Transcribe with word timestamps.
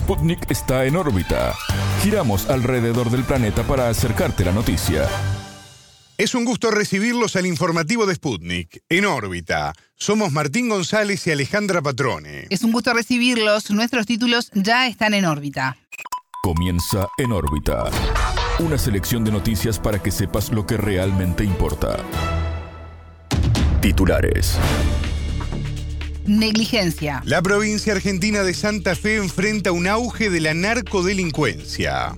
Sputnik 0.00 0.50
está 0.50 0.86
en 0.86 0.96
órbita. 0.96 1.54
Giramos 2.02 2.48
alrededor 2.48 3.10
del 3.10 3.22
planeta 3.22 3.62
para 3.64 3.90
acercarte 3.90 4.46
la 4.46 4.50
noticia. 4.50 5.06
Es 6.16 6.34
un 6.34 6.46
gusto 6.46 6.70
recibirlos 6.70 7.36
al 7.36 7.44
informativo 7.44 8.06
de 8.06 8.14
Sputnik, 8.14 8.82
en 8.88 9.04
órbita. 9.04 9.74
Somos 9.96 10.32
Martín 10.32 10.70
González 10.70 11.26
y 11.26 11.32
Alejandra 11.32 11.82
Patrone. 11.82 12.46
Es 12.48 12.64
un 12.64 12.72
gusto 12.72 12.94
recibirlos. 12.94 13.70
Nuestros 13.70 14.06
títulos 14.06 14.50
ya 14.54 14.86
están 14.86 15.12
en 15.12 15.26
órbita. 15.26 15.76
Comienza 16.42 17.06
en 17.18 17.32
órbita. 17.32 17.84
Una 18.58 18.78
selección 18.78 19.22
de 19.22 19.32
noticias 19.32 19.78
para 19.78 20.02
que 20.02 20.10
sepas 20.10 20.50
lo 20.50 20.66
que 20.66 20.78
realmente 20.78 21.44
importa. 21.44 21.98
Titulares. 23.82 24.58
Negligencia. 26.30 27.22
La 27.24 27.42
provincia 27.42 27.92
argentina 27.92 28.44
de 28.44 28.54
Santa 28.54 28.94
Fe 28.94 29.16
enfrenta 29.16 29.72
un 29.72 29.88
auge 29.88 30.30
de 30.30 30.40
la 30.40 30.54
narcodelincuencia. 30.54 32.16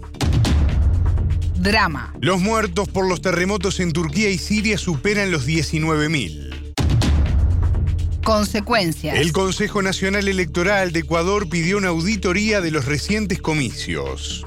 Drama. 1.56 2.12
Los 2.20 2.42
muertos 2.42 2.90
por 2.90 3.08
los 3.08 3.22
terremotos 3.22 3.80
en 3.80 3.92
Turquía 3.92 4.28
y 4.28 4.36
Siria 4.36 4.76
superan 4.76 5.30
los 5.30 5.46
19.000. 5.46 6.74
Consecuencias. 8.22 9.16
El 9.16 9.32
Consejo 9.32 9.80
Nacional 9.80 10.28
Electoral 10.28 10.92
de 10.92 11.00
Ecuador 11.00 11.48
pidió 11.48 11.78
una 11.78 11.88
auditoría 11.88 12.60
de 12.60 12.70
los 12.70 12.84
recientes 12.84 13.40
comicios. 13.40 14.44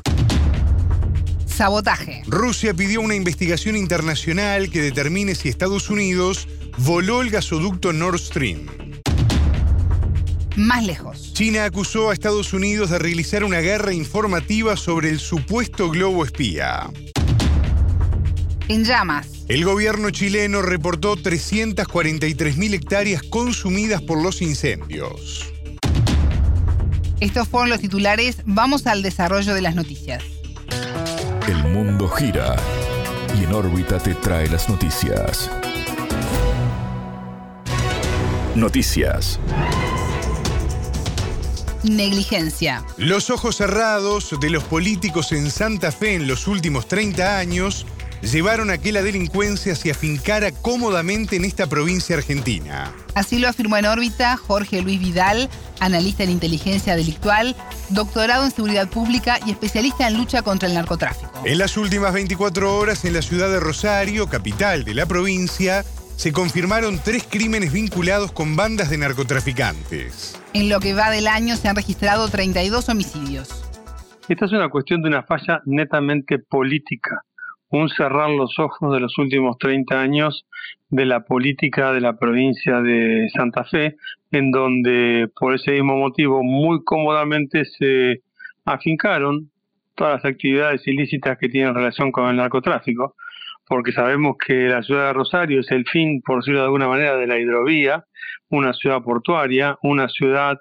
Sabotaje. 1.48 2.22
Rusia 2.28 2.76
pidió 2.76 3.02
una 3.02 3.16
investigación 3.16 3.78
internacional 3.78 4.70
que 4.70 4.84
determine 4.84 5.34
si 5.34 5.50
Estados 5.50 5.90
Unidos 5.90 6.48
voló 6.78 7.24
el 7.24 7.32
gasoducto 7.32 7.94
Nord 7.94 8.20
Stream. 8.20 8.68
Más 10.56 10.86
lejos. 10.86 11.34
China 11.34 11.66
acusó 11.66 12.10
a 12.10 12.14
Estados 12.14 12.54
Unidos 12.54 12.90
de 12.90 13.00
realizar 13.00 13.44
una 13.44 13.60
guerra 13.60 13.94
informativa 13.94 14.78
sobre 14.78 15.10
el 15.10 15.20
supuesto 15.20 15.90
globo 15.90 16.24
espía. 16.24 16.90
En 18.68 18.84
llamas. 18.84 19.28
El 19.48 19.64
gobierno 19.64 20.10
chileno 20.10 20.62
reportó 20.62 21.18
343.000 21.18 22.74
hectáreas 22.74 23.22
consumidas 23.22 24.02
por 24.02 24.24
los 24.24 24.42
incendios. 24.42 25.54
Estos 27.20 27.48
fueron 27.48 27.70
los 27.70 27.80
titulares. 27.80 28.38
Vamos 28.46 28.88
al 28.88 29.04
desarrollo 29.04 29.54
de 29.54 29.62
las 29.62 29.76
noticias. 29.76 30.24
El 31.48 31.64
mundo 31.66 32.08
gira 32.10 32.56
y 33.40 33.44
en 33.44 33.54
órbita 33.54 34.00
te 34.00 34.16
trae 34.16 34.50
las 34.50 34.68
noticias. 34.68 35.52
Noticias. 38.56 39.40
Negligencia. 41.86 42.86
Los 42.98 43.30
ojos 43.30 43.58
cerrados 43.58 44.36
de 44.40 44.50
los 44.50 44.64
políticos 44.64 45.32
en 45.32 45.50
Santa 45.52 45.92
Fe 45.92 46.16
en 46.16 46.28
los 46.28 46.48
últimos 46.48 46.88
30 46.88 47.38
años 47.38 47.86
llevaron 48.22 48.70
a 48.70 48.78
que 48.78 48.92
la 48.92 49.02
delincuencia 49.02 49.76
se 49.76 49.92
afincara 49.92 50.52
cómodamente 50.52 51.36
en 51.36 51.46
esta 51.46 51.68
provincia 51.68 52.16
argentina. 52.16 52.94
Así 53.14 53.40
lo 53.40 53.48
afirmó 53.48 53.78
en 53.78 53.86
órbita 53.86 54.36
Jorge 54.38 54.82
Luis 54.82 55.00
Vidal, 55.00 55.50
analista 55.80 56.24
en 56.24 56.32
inteligencia 56.32 56.96
delictual, 56.96 57.56
doctorado 57.90 58.46
en 58.46 58.52
seguridad 58.52 58.90
pública 58.90 59.40
y 59.46 59.52
especialista 59.52 60.08
en 60.08 60.18
lucha 60.18 60.42
contra 60.42 60.68
el 60.68 60.76
narcotráfico. 60.76 61.32
En 61.46 61.58
las 61.58 61.78
últimas 61.78 62.14
24 62.14 62.78
horas 62.78 63.06
en 63.06 63.14
la 63.14 63.22
ciudad 63.22 63.50
de 63.50 63.60
Rosario, 63.60 64.28
capital 64.28 64.84
de 64.84 64.96
la 64.96 65.06
provincia, 65.06 65.86
se 66.16 66.32
confirmaron 66.32 67.00
tres 67.04 67.28
crímenes 67.30 67.74
vinculados 67.74 68.32
con 68.32 68.56
bandas 68.56 68.90
de 68.90 68.98
narcotraficantes. 68.98 70.42
En 70.54 70.70
lo 70.70 70.80
que 70.80 70.94
va 70.94 71.10
del 71.12 71.28
año 71.28 71.56
se 71.56 71.68
han 71.68 71.76
registrado 71.76 72.30
32 72.30 72.90
homicidios. 72.90 73.50
Esta 74.28 74.46
es 74.46 74.52
una 74.54 74.70
cuestión 74.70 75.02
de 75.02 75.10
una 75.10 75.24
falla 75.24 75.62
netamente 75.66 76.40
política, 76.40 77.22
un 77.70 77.90
cerrar 77.90 78.30
los 78.30 78.58
ojos 78.58 78.94
de 78.94 79.00
los 79.00 79.18
últimos 79.18 79.58
30 79.60 80.00
años 80.00 80.46
de 80.90 81.06
la 81.06 81.26
política 81.26 81.92
de 81.92 82.02
la 82.02 82.18
provincia 82.18 82.82
de 82.82 83.30
Santa 83.36 83.66
Fe, 83.66 83.98
en 84.32 84.52
donde 84.52 85.30
por 85.40 85.54
ese 85.54 85.72
mismo 85.72 85.98
motivo 85.98 86.42
muy 86.42 86.84
cómodamente 86.84 87.66
se 87.66 88.22
afincaron 88.64 89.52
todas 89.94 90.24
las 90.24 90.26
actividades 90.26 90.88
ilícitas 90.88 91.38
que 91.38 91.50
tienen 91.50 91.76
relación 91.76 92.12
con 92.12 92.30
el 92.30 92.38
narcotráfico 92.38 93.16
porque 93.68 93.92
sabemos 93.92 94.36
que 94.38 94.68
la 94.68 94.84
ciudad 94.84 95.08
de 95.08 95.14
Rosario 95.14 95.60
es 95.60 95.72
el 95.72 95.86
fin, 95.86 96.22
por 96.22 96.40
decirlo 96.40 96.60
de 96.60 96.66
alguna 96.66 96.88
manera, 96.88 97.18
de 97.18 97.28
la 97.28 97.40
hidrovía, 97.40 98.06
una 98.50 98.74
ciudad 98.74 99.02
portuaria, 99.02 99.78
una 99.82 100.08
ciudad 100.08 100.58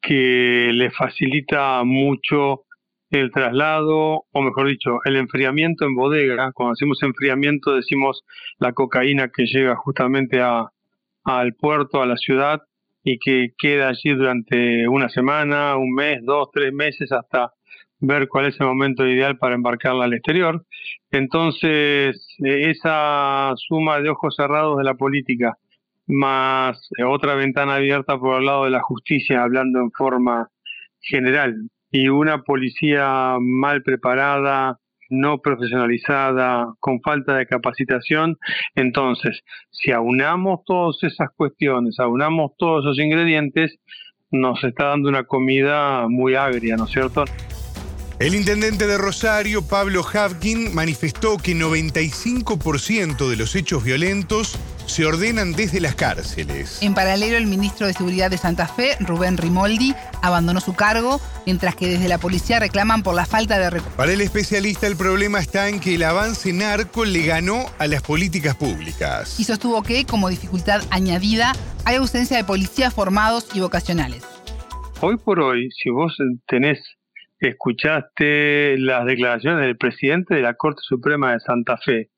que 0.00 0.70
le 0.72 0.90
facilita 0.90 1.82
mucho 1.84 2.62
el 3.10 3.30
traslado, 3.30 4.24
o 4.30 4.42
mejor 4.42 4.68
dicho, 4.68 4.98
el 5.04 5.16
enfriamiento 5.16 5.84
en 5.84 5.94
bodega. 5.94 6.52
Cuando 6.52 6.74
decimos 6.74 7.02
enfriamiento 7.02 7.74
decimos 7.74 8.24
la 8.58 8.72
cocaína 8.72 9.28
que 9.28 9.46
llega 9.46 9.76
justamente 9.76 10.40
a, 10.40 10.68
al 11.24 11.54
puerto, 11.54 12.02
a 12.02 12.06
la 12.06 12.16
ciudad, 12.16 12.62
y 13.02 13.18
que 13.18 13.52
queda 13.56 13.88
allí 13.88 14.14
durante 14.14 14.86
una 14.88 15.08
semana, 15.08 15.76
un 15.76 15.94
mes, 15.94 16.20
dos, 16.24 16.48
tres 16.52 16.72
meses, 16.72 17.10
hasta 17.12 17.52
ver 18.00 18.28
cuál 18.28 18.46
es 18.46 18.60
el 18.60 18.66
momento 18.66 19.06
ideal 19.06 19.38
para 19.38 19.54
embarcarla 19.54 20.04
al 20.04 20.14
exterior. 20.14 20.64
Entonces, 21.10 22.36
eh, 22.44 22.70
esa 22.70 23.52
suma 23.56 24.00
de 24.00 24.10
ojos 24.10 24.36
cerrados 24.36 24.78
de 24.78 24.84
la 24.84 24.94
política, 24.94 25.56
más 26.06 26.78
eh, 26.98 27.04
otra 27.04 27.34
ventana 27.34 27.76
abierta 27.76 28.18
por 28.18 28.40
el 28.40 28.46
lado 28.46 28.64
de 28.64 28.70
la 28.70 28.80
justicia, 28.80 29.42
hablando 29.42 29.80
en 29.80 29.90
forma 29.92 30.48
general, 31.00 31.54
y 31.90 32.08
una 32.08 32.42
policía 32.42 33.36
mal 33.40 33.82
preparada, 33.82 34.78
no 35.10 35.38
profesionalizada, 35.38 36.74
con 36.80 37.00
falta 37.00 37.36
de 37.36 37.46
capacitación. 37.46 38.36
Entonces, 38.74 39.42
si 39.70 39.90
aunamos 39.90 40.60
todas 40.66 41.02
esas 41.02 41.30
cuestiones, 41.34 41.98
aunamos 41.98 42.52
todos 42.58 42.84
esos 42.84 42.98
ingredientes, 42.98 43.78
nos 44.30 44.62
está 44.64 44.88
dando 44.88 45.08
una 45.08 45.24
comida 45.24 46.06
muy 46.08 46.34
agria, 46.34 46.76
¿no 46.76 46.84
es 46.84 46.90
cierto? 46.90 47.24
El 48.20 48.34
intendente 48.34 48.88
de 48.88 48.98
Rosario, 48.98 49.62
Pablo 49.62 50.02
Havkin, 50.02 50.74
manifestó 50.74 51.36
que 51.36 51.54
95% 51.54 53.28
de 53.28 53.36
los 53.36 53.54
hechos 53.54 53.84
violentos 53.84 54.58
se 54.86 55.06
ordenan 55.06 55.52
desde 55.52 55.80
las 55.80 55.94
cárceles. 55.94 56.82
En 56.82 56.94
paralelo, 56.94 57.36
el 57.36 57.46
ministro 57.46 57.86
de 57.86 57.92
Seguridad 57.92 58.28
de 58.28 58.36
Santa 58.36 58.66
Fe, 58.66 58.96
Rubén 58.98 59.36
Rimoldi, 59.36 59.94
abandonó 60.20 60.60
su 60.60 60.74
cargo, 60.74 61.20
mientras 61.46 61.76
que 61.76 61.86
desde 61.86 62.08
la 62.08 62.18
policía 62.18 62.58
reclaman 62.58 63.04
por 63.04 63.14
la 63.14 63.24
falta 63.24 63.56
de 63.56 63.70
recursos. 63.70 63.96
Para 63.96 64.12
el 64.12 64.20
especialista, 64.20 64.88
el 64.88 64.96
problema 64.96 65.38
está 65.38 65.68
en 65.68 65.78
que 65.78 65.94
el 65.94 66.02
avance 66.02 66.52
narco 66.52 67.04
le 67.04 67.24
ganó 67.24 67.66
a 67.78 67.86
las 67.86 68.02
políticas 68.02 68.56
públicas. 68.56 69.38
Y 69.38 69.44
sostuvo 69.44 69.84
que, 69.84 70.06
como 70.06 70.28
dificultad 70.28 70.82
añadida, 70.90 71.52
hay 71.84 71.94
ausencia 71.94 72.36
de 72.36 72.42
policías 72.42 72.92
formados 72.92 73.46
y 73.54 73.60
vocacionales. 73.60 74.24
Hoy 75.00 75.16
por 75.18 75.38
hoy, 75.38 75.68
si 75.70 75.90
vos 75.90 76.16
tenés 76.48 76.80
escuchaste 77.40 78.76
las 78.78 79.04
declaraciones 79.06 79.60
del 79.66 79.76
presidente 79.76 80.34
de 80.34 80.42
la 80.42 80.54
Corte 80.54 80.80
Suprema 80.82 81.32
de 81.32 81.40
Santa 81.40 81.76
Fe 81.78 82.10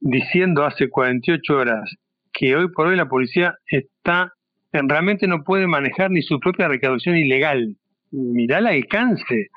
diciendo 0.00 0.64
hace 0.64 0.88
48 0.88 1.56
horas 1.56 1.90
que 2.32 2.54
hoy 2.54 2.68
por 2.70 2.88
hoy 2.88 2.96
la 2.96 3.08
policía 3.08 3.56
está 3.66 4.32
realmente 4.72 5.26
no 5.26 5.42
puede 5.42 5.66
manejar 5.66 6.10
ni 6.10 6.22
su 6.22 6.38
propia 6.38 6.68
recaudación 6.68 7.16
ilegal. 7.16 7.76
Mirá 8.10 8.58
el 8.58 8.66
alcance 8.66 9.48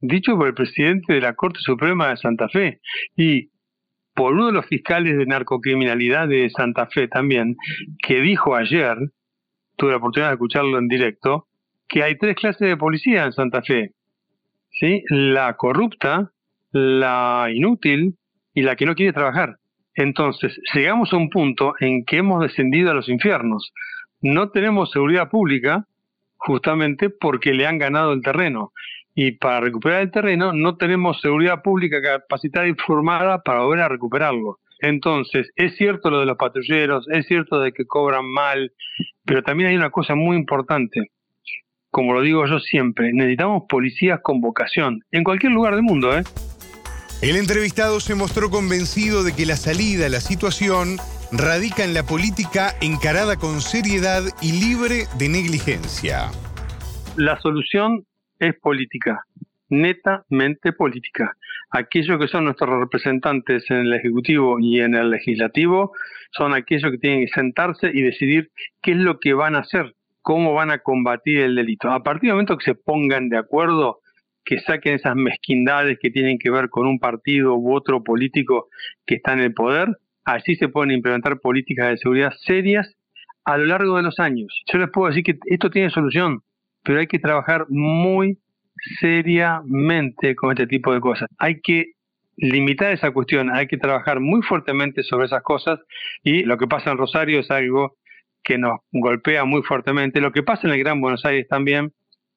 dicho 0.00 0.36
por 0.36 0.48
el 0.48 0.54
presidente 0.54 1.12
de 1.12 1.20
la 1.20 1.34
Corte 1.34 1.58
Suprema 1.60 2.08
de 2.08 2.16
Santa 2.16 2.48
Fe 2.48 2.80
y 3.16 3.50
por 4.14 4.32
uno 4.32 4.46
de 4.46 4.52
los 4.52 4.66
fiscales 4.66 5.16
de 5.16 5.26
narcocriminalidad 5.26 6.26
de 6.26 6.50
Santa 6.50 6.86
Fe 6.86 7.06
también, 7.06 7.56
que 8.02 8.20
dijo 8.20 8.56
ayer, 8.56 8.96
tuve 9.76 9.92
la 9.92 9.98
oportunidad 9.98 10.30
de 10.30 10.34
escucharlo 10.34 10.76
en 10.78 10.88
directo, 10.88 11.46
que 11.86 12.02
hay 12.02 12.18
tres 12.18 12.34
clases 12.34 12.68
de 12.68 12.76
policía 12.76 13.24
en 13.24 13.32
Santa 13.32 13.62
Fe. 13.62 13.92
¿Sí? 14.70 15.02
la 15.08 15.56
corrupta, 15.56 16.30
la 16.72 17.48
inútil 17.52 18.16
y 18.54 18.62
la 18.62 18.76
que 18.76 18.86
no 18.86 18.94
quiere 18.94 19.12
trabajar. 19.12 19.56
Entonces, 19.94 20.60
llegamos 20.74 21.12
a 21.12 21.16
un 21.16 21.28
punto 21.28 21.74
en 21.80 22.04
que 22.04 22.18
hemos 22.18 22.40
descendido 22.40 22.90
a 22.90 22.94
los 22.94 23.08
infiernos. 23.08 23.72
No 24.20 24.50
tenemos 24.50 24.90
seguridad 24.90 25.28
pública 25.28 25.86
justamente 26.36 27.10
porque 27.10 27.52
le 27.52 27.66
han 27.66 27.78
ganado 27.78 28.12
el 28.12 28.22
terreno. 28.22 28.72
Y 29.14 29.32
para 29.32 29.60
recuperar 29.60 30.02
el 30.02 30.12
terreno 30.12 30.52
no 30.52 30.76
tenemos 30.76 31.20
seguridad 31.20 31.62
pública 31.62 32.00
capacitada 32.00 32.68
y 32.68 32.74
formada 32.74 33.42
para 33.42 33.62
volver 33.62 33.80
a 33.80 33.88
recuperarlo. 33.88 34.58
Entonces, 34.80 35.50
es 35.56 35.76
cierto 35.76 36.10
lo 36.10 36.20
de 36.20 36.26
los 36.26 36.36
patrulleros, 36.36 37.08
es 37.08 37.26
cierto 37.26 37.58
de 37.58 37.72
que 37.72 37.84
cobran 37.84 38.24
mal, 38.24 38.72
pero 39.24 39.42
también 39.42 39.70
hay 39.70 39.76
una 39.76 39.90
cosa 39.90 40.14
muy 40.14 40.36
importante 40.36 41.10
como 41.90 42.12
lo 42.12 42.22
digo 42.22 42.46
yo 42.46 42.58
siempre, 42.58 43.12
necesitamos 43.12 43.64
policías 43.68 44.20
con 44.22 44.40
vocación, 44.40 45.00
en 45.10 45.24
cualquier 45.24 45.52
lugar 45.52 45.74
del 45.74 45.82
mundo, 45.82 46.16
¿eh? 46.16 46.22
El 47.20 47.36
entrevistado 47.36 47.98
se 47.98 48.14
mostró 48.14 48.48
convencido 48.48 49.24
de 49.24 49.34
que 49.34 49.44
la 49.44 49.56
salida 49.56 50.06
a 50.06 50.08
la 50.08 50.20
situación 50.20 50.98
radica 51.32 51.84
en 51.84 51.92
la 51.92 52.04
política 52.04 52.74
encarada 52.80 53.36
con 53.36 53.60
seriedad 53.60 54.22
y 54.40 54.52
libre 54.52 55.06
de 55.18 55.28
negligencia. 55.28 56.30
La 57.16 57.36
solución 57.40 58.04
es 58.38 58.54
política, 58.60 59.24
netamente 59.68 60.72
política. 60.72 61.32
Aquellos 61.70 62.20
que 62.20 62.28
son 62.28 62.44
nuestros 62.44 62.70
representantes 62.78 63.68
en 63.68 63.78
el 63.78 63.94
Ejecutivo 63.94 64.58
y 64.60 64.80
en 64.80 64.94
el 64.94 65.10
Legislativo 65.10 65.92
son 66.30 66.54
aquellos 66.54 66.92
que 66.92 66.98
tienen 66.98 67.26
que 67.26 67.32
sentarse 67.32 67.90
y 67.92 68.00
decidir 68.02 68.50
qué 68.80 68.92
es 68.92 68.98
lo 68.98 69.18
que 69.18 69.34
van 69.34 69.56
a 69.56 69.60
hacer, 69.60 69.94
cómo 70.28 70.52
van 70.52 70.70
a 70.70 70.80
combatir 70.80 71.38
el 71.38 71.54
delito. 71.54 71.90
A 71.90 72.02
partir 72.02 72.28
del 72.28 72.32
momento 72.32 72.58
que 72.58 72.66
se 72.66 72.74
pongan 72.74 73.30
de 73.30 73.38
acuerdo, 73.38 74.00
que 74.44 74.60
saquen 74.60 74.96
esas 74.96 75.16
mezquindades 75.16 75.96
que 75.98 76.10
tienen 76.10 76.38
que 76.38 76.50
ver 76.50 76.68
con 76.68 76.86
un 76.86 76.98
partido 76.98 77.56
u 77.56 77.74
otro 77.74 78.04
político 78.04 78.68
que 79.06 79.14
está 79.14 79.32
en 79.32 79.40
el 79.40 79.54
poder, 79.54 79.88
así 80.26 80.54
se 80.56 80.68
pueden 80.68 80.90
implementar 80.90 81.40
políticas 81.40 81.88
de 81.88 81.96
seguridad 81.96 82.34
serias 82.42 82.94
a 83.46 83.56
lo 83.56 83.64
largo 83.64 83.96
de 83.96 84.02
los 84.02 84.18
años. 84.18 84.62
Yo 84.70 84.78
les 84.78 84.90
puedo 84.90 85.08
decir 85.08 85.24
que 85.24 85.38
esto 85.46 85.70
tiene 85.70 85.88
solución, 85.88 86.42
pero 86.84 87.00
hay 87.00 87.06
que 87.06 87.20
trabajar 87.20 87.64
muy 87.70 88.36
seriamente 89.00 90.34
con 90.34 90.50
este 90.50 90.66
tipo 90.66 90.92
de 90.92 91.00
cosas. 91.00 91.30
Hay 91.38 91.62
que 91.62 91.92
limitar 92.36 92.92
esa 92.92 93.12
cuestión, 93.12 93.48
hay 93.48 93.66
que 93.66 93.78
trabajar 93.78 94.20
muy 94.20 94.42
fuertemente 94.42 95.04
sobre 95.04 95.24
esas 95.24 95.42
cosas 95.42 95.80
y 96.22 96.42
lo 96.42 96.58
que 96.58 96.66
pasa 96.66 96.90
en 96.90 96.98
Rosario 96.98 97.40
es 97.40 97.50
algo 97.50 97.96
que 98.48 98.58
nos 98.58 98.80
golpea 98.90 99.44
muy 99.44 99.62
fuertemente, 99.62 100.20
lo 100.20 100.32
que 100.32 100.42
pasa 100.42 100.66
en 100.66 100.72
el 100.72 100.80
Gran 100.80 101.00
Buenos 101.00 101.24
Aires 101.24 101.46
también 101.48 101.92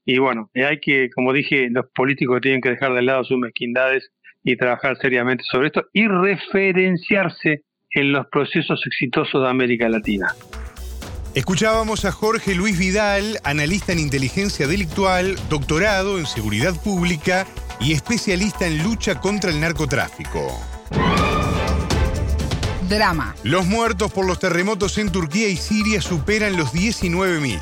y 0.06 0.18
bueno, 0.18 0.50
hay 0.56 0.80
que, 0.80 1.10
como 1.14 1.32
dije, 1.32 1.70
los 1.70 1.86
políticos 1.94 2.42
tienen 2.42 2.62
que 2.62 2.70
dejar 2.70 2.94
de 2.94 3.02
lado 3.02 3.24
sus 3.24 3.38
mezquindades 3.38 4.12
y 4.44 4.58
trabajar 4.58 4.98
seriamente 4.98 5.44
sobre 5.50 5.68
esto 5.68 5.86
y 5.94 6.08
referenciarse 6.08 7.64
en 7.92 8.12
los 8.12 8.28
procesos 8.28 8.82
exitosos 8.86 9.42
de 9.44 9.50
América 9.50 9.88
Latina. 9.90 10.28
Escuchábamos 11.36 12.04
a 12.04 12.12
Jorge 12.12 12.56
Luis 12.56 12.78
Vidal, 12.78 13.38
analista 13.44 13.94
en 13.94 14.00
inteligencia 14.00 14.68
delictual, 14.68 15.36
doctorado 15.50 16.20
en 16.20 16.26
seguridad 16.26 16.74
pública 16.84 17.46
y 17.80 17.94
especialista 17.94 18.68
en 18.68 18.84
lucha 18.84 19.20
contra 19.22 19.52
el 19.52 19.62
narcotráfico. 19.62 20.60
Drama. 22.92 23.36
Los 23.44 23.66
muertos 23.66 24.12
por 24.12 24.28
los 24.28 24.38
terremotos 24.38 24.98
en 24.98 25.12
Turquía 25.12 25.48
y 25.48 25.58
Siria 25.58 26.02
superan 26.02 26.58
los 26.58 26.74
19.000. 26.74 27.60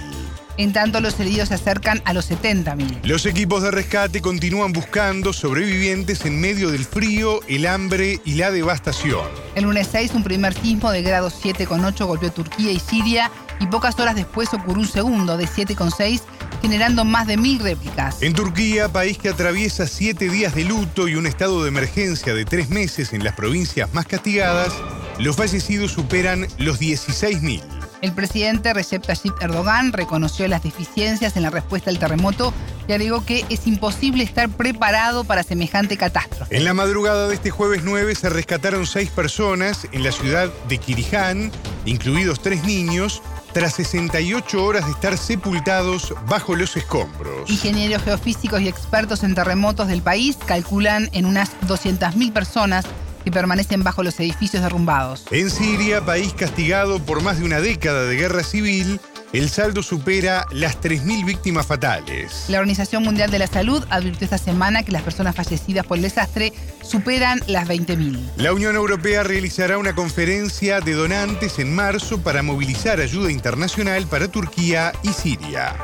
En 0.58 0.74
tanto, 0.74 1.00
los 1.00 1.18
heridos 1.22 1.48
se 1.48 1.56
acercan 1.56 2.02
a 2.04 2.12
los 2.12 2.30
70.000. 2.30 3.04
Los 3.04 3.26
equipos 3.26 3.64
de 3.64 3.72
rescate 3.72 4.20
continúan 4.20 4.74
buscando 4.74 5.32
sobrevivientes 5.32 6.26
en 6.26 6.42
medio 6.42 6.70
del 6.70 6.84
frío, 6.84 7.40
el 7.48 7.66
hambre 7.66 8.20
y 8.26 8.34
la 8.34 8.52
devastación. 8.52 9.26
El 9.56 9.64
lunes 9.64 9.88
6, 9.90 10.12
un 10.16 10.24
primer 10.26 10.54
sismo 10.54 10.92
de 10.92 11.02
grado 11.02 11.32
7,8 11.32 12.06
golpeó 12.06 12.30
Turquía 12.32 12.74
y 12.74 12.80
Siria 12.82 13.32
y 13.62 13.68
pocas 13.68 13.98
horas 14.00 14.16
después 14.16 14.54
ocurrió 14.54 14.82
un 14.82 14.88
segundo 14.88 15.38
de 15.38 15.46
7,6 15.46 16.24
generando 16.62 17.06
más 17.06 17.28
de 17.28 17.38
mil 17.38 17.60
réplicas. 17.60 18.22
En 18.22 18.34
Turquía, 18.34 18.90
país 18.90 19.18
que 19.18 19.30
atraviesa 19.30 19.88
siete 19.88 20.30
días 20.30 20.56
de 20.56 20.66
luto 20.66 21.08
y 21.08 21.16
un 21.16 21.26
estado 21.26 21.64
de 21.64 21.70
emergencia 21.70 22.34
de 22.34 22.46
tres 22.46 22.70
meses 22.70 23.14
en 23.14 23.24
las 23.24 23.36
provincias 23.36 23.94
más 23.94 24.06
castigadas, 24.06 24.74
los 25.20 25.36
fallecidos 25.36 25.92
superan 25.92 26.48
los 26.58 26.80
16.000. 26.80 27.62
El 28.02 28.14
presidente 28.14 28.74
Recep 28.74 29.06
Tayyip 29.06 29.34
Erdogan 29.42 29.92
reconoció 29.92 30.48
las 30.48 30.64
deficiencias 30.64 31.36
en 31.36 31.44
la 31.44 31.50
respuesta 31.50 31.90
al 31.90 32.00
terremoto 32.00 32.54
y 32.88 32.94
agregó 32.94 33.26
que 33.26 33.46
es 33.50 33.68
imposible 33.68 34.24
estar 34.24 34.48
preparado 34.48 35.26
para 35.26 35.44
semejante 35.44 35.98
catástrofe. 35.98 36.56
En 36.56 36.64
la 36.64 36.74
madrugada 36.74 37.28
de 37.28 37.36
este 37.36 37.52
jueves 37.52 37.82
9 37.84 38.16
se 38.16 38.30
rescataron 38.30 38.88
seis 38.88 39.10
personas 39.10 39.86
en 39.92 40.04
la 40.04 40.14
ciudad 40.14 40.50
de 40.70 40.78
Kiriján, 40.78 41.52
incluidos 41.86 42.42
tres 42.42 42.64
niños, 42.64 43.22
tras 43.52 43.74
68 43.74 44.64
horas 44.64 44.86
de 44.86 44.92
estar 44.92 45.18
sepultados 45.18 46.14
bajo 46.28 46.56
los 46.56 46.78
escombros. 46.78 47.50
Ingenieros 47.50 48.04
geofísicos 48.04 48.62
y 48.62 48.68
expertos 48.68 49.24
en 49.24 49.36
terremotos 49.36 49.88
del 49.88 50.02
país 50.02 50.38
calculan 50.46 51.10
en 51.14 51.26
unas 51.26 51.52
200.000 51.68 52.32
personas 52.32 52.86
que 53.30 53.34
permanecen 53.34 53.84
bajo 53.84 54.02
los 54.02 54.20
edificios 54.20 54.64
derrumbados. 54.64 55.26
En 55.32 55.50
Siria, 55.52 56.04
país 56.04 56.34
castigado 56.34 57.00
por 57.00 57.22
más 57.22 57.40
de 57.40 57.46
una 57.46 57.62
década 57.62 58.06
de 58.06 58.16
guerra 58.16 58.44
civil, 58.44 59.00
el 59.34 59.50
saldo 59.50 59.84
supera 59.84 60.48
las 60.52 60.82
3.000 60.82 61.26
víctimas 61.26 61.68
fatales. 61.68 62.46
La 62.48 62.58
Organización 62.58 63.04
Mundial 63.04 63.30
de 63.30 63.38
la 63.38 63.46
Salud 63.46 63.86
advirtió 63.92 64.26
esta 64.26 64.40
semana 64.40 64.82
que 64.82 64.92
las 64.92 65.04
personas 65.04 65.36
fallecidas 65.36 65.86
por 65.86 65.98
el 65.98 66.04
desastre 66.04 66.54
superan 66.82 67.40
las 67.46 67.68
20.000. 67.68 68.32
La 68.38 68.54
Unión 68.54 68.76
Europea 68.76 69.22
realizará 69.22 69.78
una 69.78 69.94
conferencia 69.94 70.82
de 70.82 70.94
donantes 70.94 71.60
en 71.60 71.76
marzo 71.76 72.22
para 72.22 72.42
movilizar 72.42 73.00
ayuda 73.00 73.32
internacional 73.32 74.08
para 74.08 74.28
Turquía 74.30 74.92
y 75.04 75.10
Siria 75.10 75.76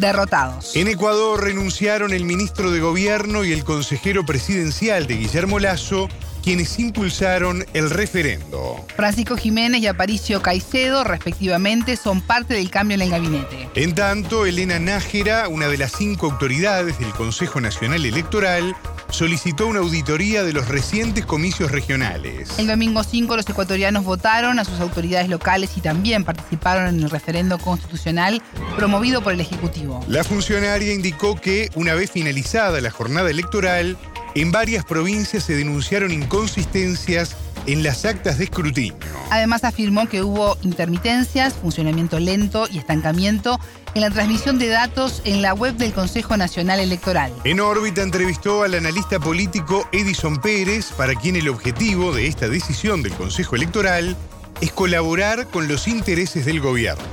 derrotados. 0.00 0.76
En 0.76 0.88
Ecuador 0.88 1.42
renunciaron 1.42 2.12
el 2.12 2.24
ministro 2.24 2.70
de 2.70 2.80
Gobierno 2.80 3.44
y 3.44 3.52
el 3.52 3.64
consejero 3.64 4.24
presidencial 4.24 5.06
de 5.06 5.16
Guillermo 5.16 5.58
Lazo 5.58 6.08
quienes 6.46 6.78
impulsaron 6.78 7.66
el 7.72 7.90
referendo. 7.90 8.86
Francisco 8.94 9.36
Jiménez 9.36 9.80
y 9.80 9.88
Aparicio 9.88 10.40
Caicedo, 10.42 11.02
respectivamente, 11.02 11.96
son 11.96 12.20
parte 12.20 12.54
del 12.54 12.70
cambio 12.70 12.94
en 12.94 13.02
el 13.02 13.10
gabinete. 13.10 13.68
En 13.74 13.96
tanto, 13.96 14.46
Elena 14.46 14.78
Nájera, 14.78 15.48
una 15.48 15.66
de 15.66 15.76
las 15.76 15.90
cinco 15.90 16.26
autoridades 16.26 17.00
del 17.00 17.10
Consejo 17.10 17.60
Nacional 17.60 18.06
Electoral, 18.06 18.76
solicitó 19.10 19.66
una 19.66 19.80
auditoría 19.80 20.42
de 20.42 20.52
los 20.52 20.68
recientes 20.68 21.24
comicios 21.24 21.70
regionales. 21.70 22.58
El 22.58 22.66
domingo 22.66 23.02
5 23.02 23.36
los 23.36 23.48
ecuatorianos 23.48 24.04
votaron 24.04 24.58
a 24.58 24.64
sus 24.64 24.80
autoridades 24.80 25.28
locales 25.28 25.70
y 25.76 25.80
también 25.80 26.24
participaron 26.24 26.88
en 26.88 27.02
el 27.02 27.10
referendo 27.10 27.58
constitucional 27.58 28.42
promovido 28.76 29.22
por 29.22 29.32
el 29.32 29.40
Ejecutivo. 29.40 30.04
La 30.08 30.24
funcionaria 30.24 30.92
indicó 30.92 31.36
que, 31.36 31.70
una 31.74 31.94
vez 31.94 32.10
finalizada 32.10 32.80
la 32.80 32.90
jornada 32.90 33.30
electoral, 33.30 33.96
en 34.34 34.52
varias 34.52 34.84
provincias 34.84 35.44
se 35.44 35.54
denunciaron 35.54 36.12
inconsistencias 36.12 37.36
en 37.66 37.82
las 37.82 38.04
actas 38.04 38.38
de 38.38 38.44
escrutinio. 38.44 38.96
Además 39.30 39.64
afirmó 39.64 40.08
que 40.08 40.22
hubo 40.22 40.56
intermitencias, 40.62 41.54
funcionamiento 41.54 42.18
lento 42.18 42.66
y 42.70 42.78
estancamiento 42.78 43.58
en 43.94 44.02
la 44.02 44.10
transmisión 44.10 44.58
de 44.58 44.68
datos 44.68 45.22
en 45.24 45.42
la 45.42 45.54
web 45.54 45.74
del 45.76 45.92
Consejo 45.92 46.36
Nacional 46.36 46.80
Electoral. 46.80 47.32
En 47.44 47.60
órbita 47.60 48.02
entrevistó 48.02 48.62
al 48.62 48.74
analista 48.74 49.18
político 49.18 49.88
Edison 49.92 50.36
Pérez, 50.36 50.92
para 50.92 51.14
quien 51.14 51.36
el 51.36 51.48
objetivo 51.48 52.12
de 52.12 52.26
esta 52.26 52.48
decisión 52.48 53.02
del 53.02 53.12
Consejo 53.14 53.56
Electoral 53.56 54.16
es 54.60 54.72
colaborar 54.72 55.46
con 55.48 55.68
los 55.68 55.88
intereses 55.88 56.44
del 56.44 56.60
gobierno. 56.60 57.04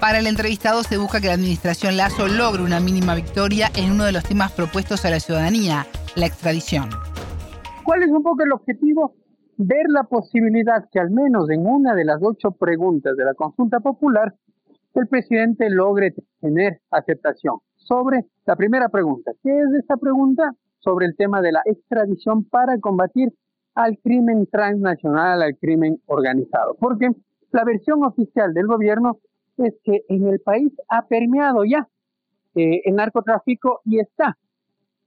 Para 0.00 0.18
el 0.18 0.26
entrevistado 0.26 0.82
se 0.82 0.98
busca 0.98 1.20
que 1.20 1.28
la 1.28 1.34
administración 1.34 1.96
Lazo 1.96 2.28
logre 2.28 2.62
una 2.62 2.80
mínima 2.80 3.14
victoria 3.14 3.70
en 3.74 3.92
uno 3.92 4.04
de 4.04 4.12
los 4.12 4.24
temas 4.24 4.52
propuestos 4.52 5.04
a 5.04 5.10
la 5.10 5.20
ciudadanía, 5.20 5.86
la 6.14 6.26
extradición. 6.26 6.90
¿Cuál 7.82 8.02
es 8.02 8.10
un 8.10 8.22
poco 8.22 8.42
el 8.42 8.52
objetivo? 8.52 9.14
Ver 9.58 9.86
la 9.88 10.04
posibilidad 10.04 10.86
que 10.92 11.00
al 11.00 11.10
menos 11.10 11.48
en 11.48 11.66
una 11.66 11.94
de 11.94 12.04
las 12.04 12.22
ocho 12.22 12.50
preguntas 12.50 13.16
de 13.16 13.24
la 13.24 13.32
consulta 13.32 13.80
popular, 13.80 14.34
el 14.94 15.06
presidente 15.08 15.70
logre 15.70 16.14
tener 16.40 16.80
aceptación. 16.90 17.56
Sobre 17.76 18.26
la 18.44 18.54
primera 18.56 18.90
pregunta, 18.90 19.32
¿qué 19.42 19.50
es 19.50 19.72
esta 19.78 19.96
pregunta? 19.96 20.52
Sobre 20.80 21.06
el 21.06 21.16
tema 21.16 21.40
de 21.40 21.52
la 21.52 21.62
extradición 21.64 22.44
para 22.44 22.78
combatir 22.80 23.32
al 23.74 23.98
crimen 23.98 24.46
transnacional, 24.46 25.42
al 25.42 25.56
crimen 25.56 26.00
organizado. 26.06 26.76
Porque 26.78 27.10
la 27.50 27.64
versión 27.64 28.04
oficial 28.04 28.52
del 28.52 28.66
gobierno 28.66 29.18
es 29.56 29.74
que 29.84 30.02
en 30.08 30.26
el 30.26 30.40
país 30.40 30.70
ha 30.88 31.06
permeado 31.06 31.64
ya 31.64 31.88
eh, 32.54 32.82
el 32.84 32.94
narcotráfico 32.94 33.80
y 33.84 34.00
está 34.00 34.36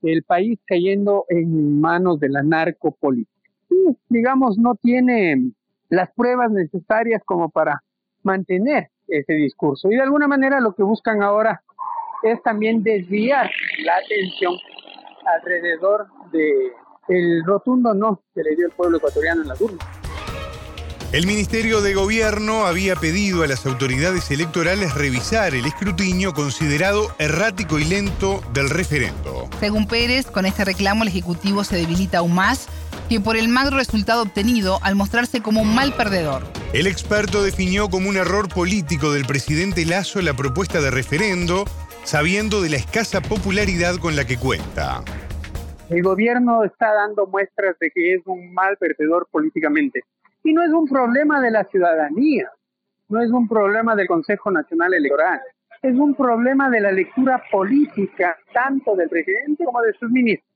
el 0.01 0.24
país 0.24 0.60
cayendo 0.65 1.25
en 1.29 1.79
manos 1.79 2.20
de 2.20 2.29
la 2.29 2.41
narcopolítica. 2.41 3.38
Digamos, 4.09 4.57
no 4.57 4.75
tiene 4.75 5.51
las 5.89 6.11
pruebas 6.11 6.51
necesarias 6.51 7.21
como 7.25 7.49
para 7.49 7.83
mantener 8.23 8.89
ese 9.07 9.33
discurso. 9.33 9.91
Y 9.91 9.95
de 9.95 10.03
alguna 10.03 10.27
manera 10.27 10.59
lo 10.59 10.73
que 10.73 10.83
buscan 10.83 11.21
ahora 11.21 11.61
es 12.23 12.41
también 12.43 12.83
desviar 12.83 13.49
la 13.83 13.93
atención 13.97 14.53
alrededor 15.25 16.07
de 16.31 16.71
el 17.07 17.43
rotundo 17.43 17.93
no 17.93 18.21
que 18.35 18.43
le 18.43 18.55
dio 18.55 18.67
el 18.67 18.71
pueblo 18.71 18.97
ecuatoriano 18.97 19.41
en 19.41 19.47
la 19.47 19.55
urnas. 19.59 19.88
El 21.11 21.25
Ministerio 21.25 21.81
de 21.81 21.95
Gobierno 21.95 22.67
había 22.67 22.95
pedido 22.95 23.41
a 23.41 23.47
las 23.47 23.65
autoridades 23.65 24.29
electorales 24.29 24.93
revisar 24.93 25.55
el 25.55 25.65
escrutinio 25.65 26.35
considerado 26.35 27.07
errático 27.17 27.79
y 27.79 27.85
lento 27.85 28.43
del 28.53 28.69
referendo. 28.69 29.49
Según 29.59 29.88
Pérez, 29.88 30.27
con 30.27 30.45
este 30.45 30.65
reclamo 30.65 31.01
el 31.01 31.09
Ejecutivo 31.09 31.63
se 31.63 31.77
debilita 31.77 32.19
aún 32.19 32.35
más 32.35 32.69
que 33.10 33.20
por 33.20 33.36
el 33.36 33.50
magro 33.50 33.75
resultado 33.75 34.22
obtenido 34.22 34.78
al 34.84 34.96
mostrarse 34.96 35.42
como 35.42 35.63
un 35.63 35.74
mal 35.74 35.94
perdedor. 35.94 36.44
El 36.74 36.86
experto 36.86 37.44
definió 37.44 37.89
como 37.89 38.08
un 38.08 38.18
error 38.18 38.48
político 38.48 39.12
del 39.12 39.25
presidente 39.25 39.84
Lazo 39.84 40.22
la 40.22 40.36
propuesta 40.36 40.80
de 40.80 40.92
referendo, 40.92 41.66
sabiendo 42.04 42.62
de 42.62 42.70
la 42.70 42.75
escasa 42.78 43.20
popularidad 43.22 43.96
con 43.96 44.16
la 44.16 44.25
que 44.25 44.38
cuenta. 44.38 45.04
El 45.89 46.04
gobierno 46.04 46.63
está 46.63 46.94
dando 46.94 47.25
muestras 47.25 47.75
de 47.80 47.89
que 47.89 48.13
es 48.13 48.22
un 48.25 48.54
mal 48.54 48.78
perdedor 48.78 49.28
políticamente. 49.32 50.04
Y 50.44 50.54
no 50.54 50.63
es 50.63 50.72
un 50.72 50.88
problema 50.88 51.42
de 51.42 51.50
la 51.50 51.63
ciudadanía, 51.66 52.51
no 53.10 53.22
es 53.22 53.32
un 53.32 53.48
problema 53.48 53.96
del 53.96 54.08
Consejo 54.08 54.51
Nacional 54.51 54.94
Electoral, 54.94 55.42
es 55.82 55.96
un 55.96 56.13
problema 56.13 56.70
de 56.70 56.80
la 56.80 56.92
lectura 56.92 57.42
política, 57.51 58.38
tanto 58.54 58.96
del 58.96 59.10
presidente 59.10 59.66
como 59.66 59.82
de 59.82 59.94
sus 59.94 60.12
ministros. 60.12 60.48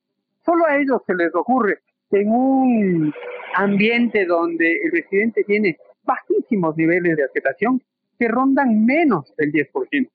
Solo 0.46 0.68
a 0.68 0.78
ellos 0.78 1.02
se 1.08 1.16
les 1.16 1.34
ocurre 1.34 1.80
en 2.14 2.30
un 2.30 3.14
ambiente 3.56 4.26
donde 4.26 4.72
el 4.84 4.92
presidente 4.92 5.44
tiene 5.44 5.78
bajísimos 6.04 6.76
niveles 6.78 7.18
de 7.18 7.24
aceptación 7.24 7.82
que 8.18 8.28
rondan 8.28 8.86
menos 8.86 9.34
del 9.38 9.52
10%. 9.52 10.10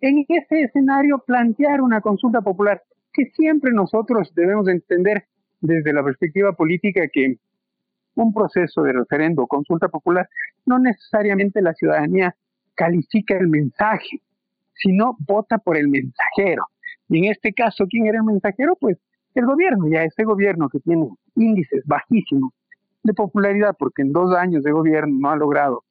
En 0.00 0.24
ese 0.28 0.62
escenario 0.62 1.22
plantear 1.26 1.80
una 1.80 2.00
consulta 2.00 2.40
popular 2.40 2.82
que 3.12 3.26
siempre 3.30 3.72
nosotros 3.72 4.32
debemos 4.34 4.68
entender 4.68 5.24
desde 5.60 5.92
la 5.92 6.04
perspectiva 6.04 6.52
política 6.52 7.08
que 7.12 7.36
un 8.14 8.32
proceso 8.32 8.82
de 8.82 8.92
referendo 8.92 9.42
o 9.42 9.46
consulta 9.46 9.88
popular 9.88 10.28
no 10.64 10.78
necesariamente 10.78 11.62
la 11.62 11.74
ciudadanía 11.74 12.34
califica 12.74 13.36
el 13.36 13.48
mensaje, 13.48 14.20
sino 14.74 15.16
vota 15.26 15.58
por 15.58 15.76
el 15.76 15.88
mensajero. 15.88 16.64
Y 17.08 17.18
en 17.18 17.32
este 17.32 17.52
caso, 17.52 17.86
¿quién 17.88 18.06
era 18.06 18.18
el 18.18 18.24
mensajero? 18.24 18.76
Pues 18.76 18.98
el 19.40 19.46
gobierno, 19.46 19.88
ya 19.88 20.02
ese 20.02 20.24
gobierno 20.24 20.68
que 20.68 20.80
tiene 20.80 21.08
índices 21.34 21.82
bajísimos 21.86 22.52
de 23.02 23.14
popularidad, 23.14 23.76
porque 23.78 24.02
en 24.02 24.12
dos 24.12 24.34
años 24.34 24.64
de 24.64 24.72
gobierno 24.72 25.14
no 25.18 25.30
ha 25.30 25.36
logrado 25.36 25.84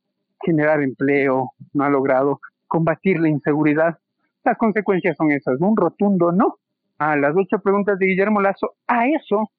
generar 0.44 0.82
empleo, 0.82 1.52
no 1.74 1.84
ha 1.84 1.90
logrado 1.90 2.40
combatir 2.68 3.20
la 3.20 3.30
inseguridad, 3.30 3.98
las 4.44 4.58
consecuencias 4.58 5.16
son 5.18 5.32
esas, 5.32 5.60
un 5.60 5.76
rotundo 5.76 6.32
no. 6.32 6.56
A 6.98 7.16
las 7.18 7.36
ocho 7.36 7.60
preguntas 7.60 8.00
de 8.00 8.06
Guillermo 8.06 8.42
Lazo, 8.42 8.76
a 8.88 9.08
eso 9.08 9.50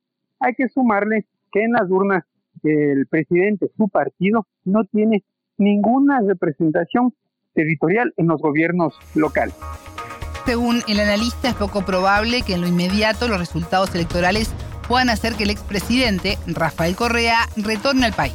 hay 0.40 0.54
que 0.54 0.68
sumarle 0.68 1.26
que 1.52 1.64
en 1.64 1.72
las 1.72 1.90
urnas 1.90 2.24
el 2.62 3.06
presidente, 3.06 3.68
su 3.76 3.88
partido, 3.88 4.46
no 4.64 4.84
tiene 4.84 5.24
ninguna 5.58 6.20
representación 6.20 7.12
territorial 7.52 8.12
en 8.16 8.28
los 8.28 8.40
gobiernos 8.40 8.98
locales. 9.14 9.56
Según 10.46 10.82
el 10.86 11.00
analista, 11.00 11.48
es 11.48 11.54
poco 11.56 11.84
probable 11.84 12.42
que 12.46 12.54
en 12.54 12.60
lo 12.60 12.68
inmediato 12.68 13.26
los 13.26 13.40
resultados 13.40 13.92
electorales 13.96 14.54
puedan 14.86 15.08
hacer 15.08 15.32
que 15.34 15.42
el 15.42 15.50
expresidente, 15.50 16.36
Rafael 16.46 16.94
Correa, 16.94 17.38
retorne 17.56 18.06
al 18.06 18.12
país. 18.12 18.32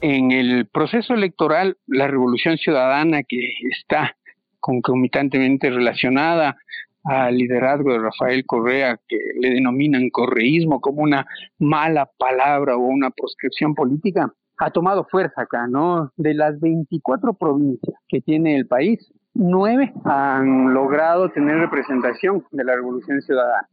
En 0.00 0.32
el 0.32 0.66
proceso 0.66 1.14
electoral, 1.14 1.76
la 1.86 2.08
revolución 2.08 2.58
ciudadana 2.58 3.22
que 3.22 3.38
está 3.70 4.16
concomitantemente 4.58 5.70
relacionada 5.70 6.56
al 7.04 7.36
liderazgo 7.36 7.92
de 7.92 8.00
Rafael 8.00 8.44
Correa, 8.44 8.98
que 9.06 9.16
le 9.40 9.50
denominan 9.50 10.10
correísmo 10.10 10.80
como 10.80 11.02
una 11.02 11.24
mala 11.60 12.10
palabra 12.18 12.76
o 12.76 12.80
una 12.80 13.10
proscripción 13.10 13.76
política, 13.76 14.34
ha 14.58 14.70
tomado 14.72 15.06
fuerza 15.08 15.42
acá, 15.42 15.68
¿no? 15.68 16.10
De 16.16 16.34
las 16.34 16.58
24 16.58 17.34
provincias 17.34 17.96
que 18.08 18.20
tiene 18.20 18.56
el 18.56 18.66
país, 18.66 18.98
nueve 19.34 19.92
han 20.04 20.74
logrado 20.74 21.30
tener 21.30 21.58
representación 21.58 22.44
de 22.50 22.64
la 22.64 22.74
Revolución 22.74 23.20
Ciudadana. 23.22 23.68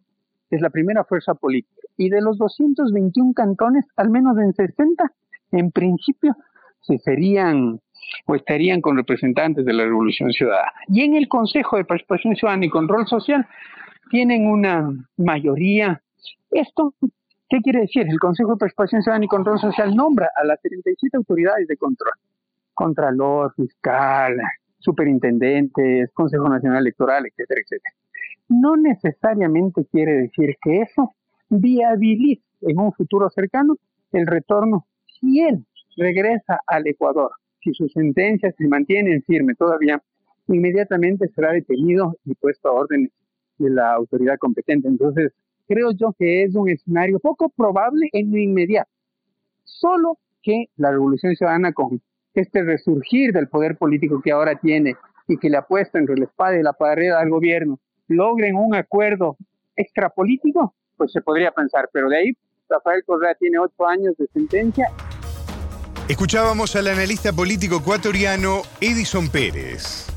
Es 0.49 0.61
la 0.61 0.69
primera 0.69 1.03
fuerza 1.03 1.33
política. 1.35 1.81
Y 1.97 2.09
de 2.09 2.21
los 2.21 2.37
221 2.37 3.33
cantones, 3.33 3.85
al 3.95 4.09
menos 4.09 4.37
en 4.37 4.53
60, 4.53 5.11
en 5.51 5.71
principio, 5.71 6.35
se 6.81 6.97
serían 6.99 7.79
o 8.25 8.35
estarían 8.35 8.81
con 8.81 8.95
representantes 8.95 9.65
de 9.65 9.73
la 9.73 9.83
Revolución 9.83 10.31
Ciudadana. 10.31 10.71
Y 10.87 11.01
en 11.03 11.15
el 11.15 11.27
Consejo 11.27 11.77
de 11.77 11.85
Participación 11.85 12.35
Ciudadana 12.35 12.65
y 12.65 12.69
Control 12.69 13.05
Social 13.07 13.45
tienen 14.09 14.47
una 14.47 14.89
mayoría. 15.17 16.01
Esto, 16.51 16.93
¿qué 17.49 17.59
quiere 17.61 17.81
decir? 17.81 18.07
El 18.07 18.19
Consejo 18.19 18.51
de 18.51 18.57
Participación 18.57 19.01
Ciudadana 19.01 19.25
y 19.25 19.27
Control 19.27 19.59
Social 19.59 19.93
nombra 19.93 20.29
a 20.35 20.45
las 20.45 20.61
37 20.61 21.17
autoridades 21.17 21.67
de 21.67 21.75
control. 21.75 22.13
Contralor, 22.73 23.53
fiscal, 23.55 24.37
superintendentes, 24.79 26.11
Consejo 26.13 26.49
Nacional 26.49 26.79
Electoral, 26.79 27.25
etcétera, 27.25 27.61
etcétera. 27.61 27.95
No 28.49 28.77
necesariamente 28.77 29.85
quiere 29.91 30.13
decir 30.13 30.55
que 30.61 30.81
eso 30.81 31.15
viabilice 31.49 32.43
en 32.61 32.79
un 32.79 32.93
futuro 32.93 33.29
cercano 33.29 33.75
el 34.11 34.25
retorno 34.27 34.85
si 35.19 35.41
él 35.41 35.65
regresa 35.97 36.59
al 36.67 36.87
Ecuador 36.87 37.31
si 37.67 37.73
su 37.73 37.87
sentencia 37.89 38.51
se 38.51 38.67
mantiene 38.67 39.21
firme 39.21 39.55
todavía, 39.55 40.01
inmediatamente 40.47 41.27
será 41.29 41.51
detenido 41.51 42.15
y 42.25 42.33
puesto 42.35 42.69
a 42.69 42.73
órdenes 42.73 43.11
de 43.57 43.69
la 43.69 43.93
autoridad 43.93 44.37
competente. 44.37 44.87
Entonces, 44.87 45.33
creo 45.67 45.91
yo 45.91 46.13
que 46.17 46.43
es 46.43 46.55
un 46.55 46.69
escenario 46.69 47.19
poco 47.19 47.49
probable 47.49 48.09
en 48.13 48.31
lo 48.31 48.37
inmediato. 48.37 48.89
Solo 49.63 50.17
que 50.41 50.65
la 50.77 50.91
Revolución 50.91 51.35
Ciudadana, 51.35 51.73
con 51.73 52.01
este 52.41 52.63
resurgir 52.63 53.33
del 53.33 53.47
poder 53.47 53.77
político 53.77 54.21
que 54.21 54.31
ahora 54.31 54.55
tiene 54.55 54.95
y 55.27 55.37
que 55.37 55.49
le 55.49 55.57
apuesta 55.57 55.99
entre 55.99 56.17
la 56.17 56.25
espada 56.25 56.57
y 56.57 56.63
la 56.63 56.73
pared 56.73 57.11
al 57.11 57.29
gobierno, 57.29 57.79
logren 58.07 58.55
un 58.55 58.75
acuerdo 58.75 59.37
extrapolítico, 59.75 60.73
pues 60.95 61.11
se 61.11 61.21
podría 61.21 61.51
pensar. 61.51 61.89
Pero 61.91 62.09
de 62.09 62.17
ahí, 62.17 62.37
Rafael 62.69 63.03
Correa 63.05 63.35
tiene 63.35 63.59
ocho 63.59 63.85
años 63.87 64.15
de 64.17 64.27
sentencia 64.27 64.87
Escuchábamos 66.07 66.73
al 66.77 66.87
analista 66.87 67.33
político 67.33 67.79
ecuatoriano 67.79 68.61
Edison 68.79 69.27
Pérez. 69.27 70.07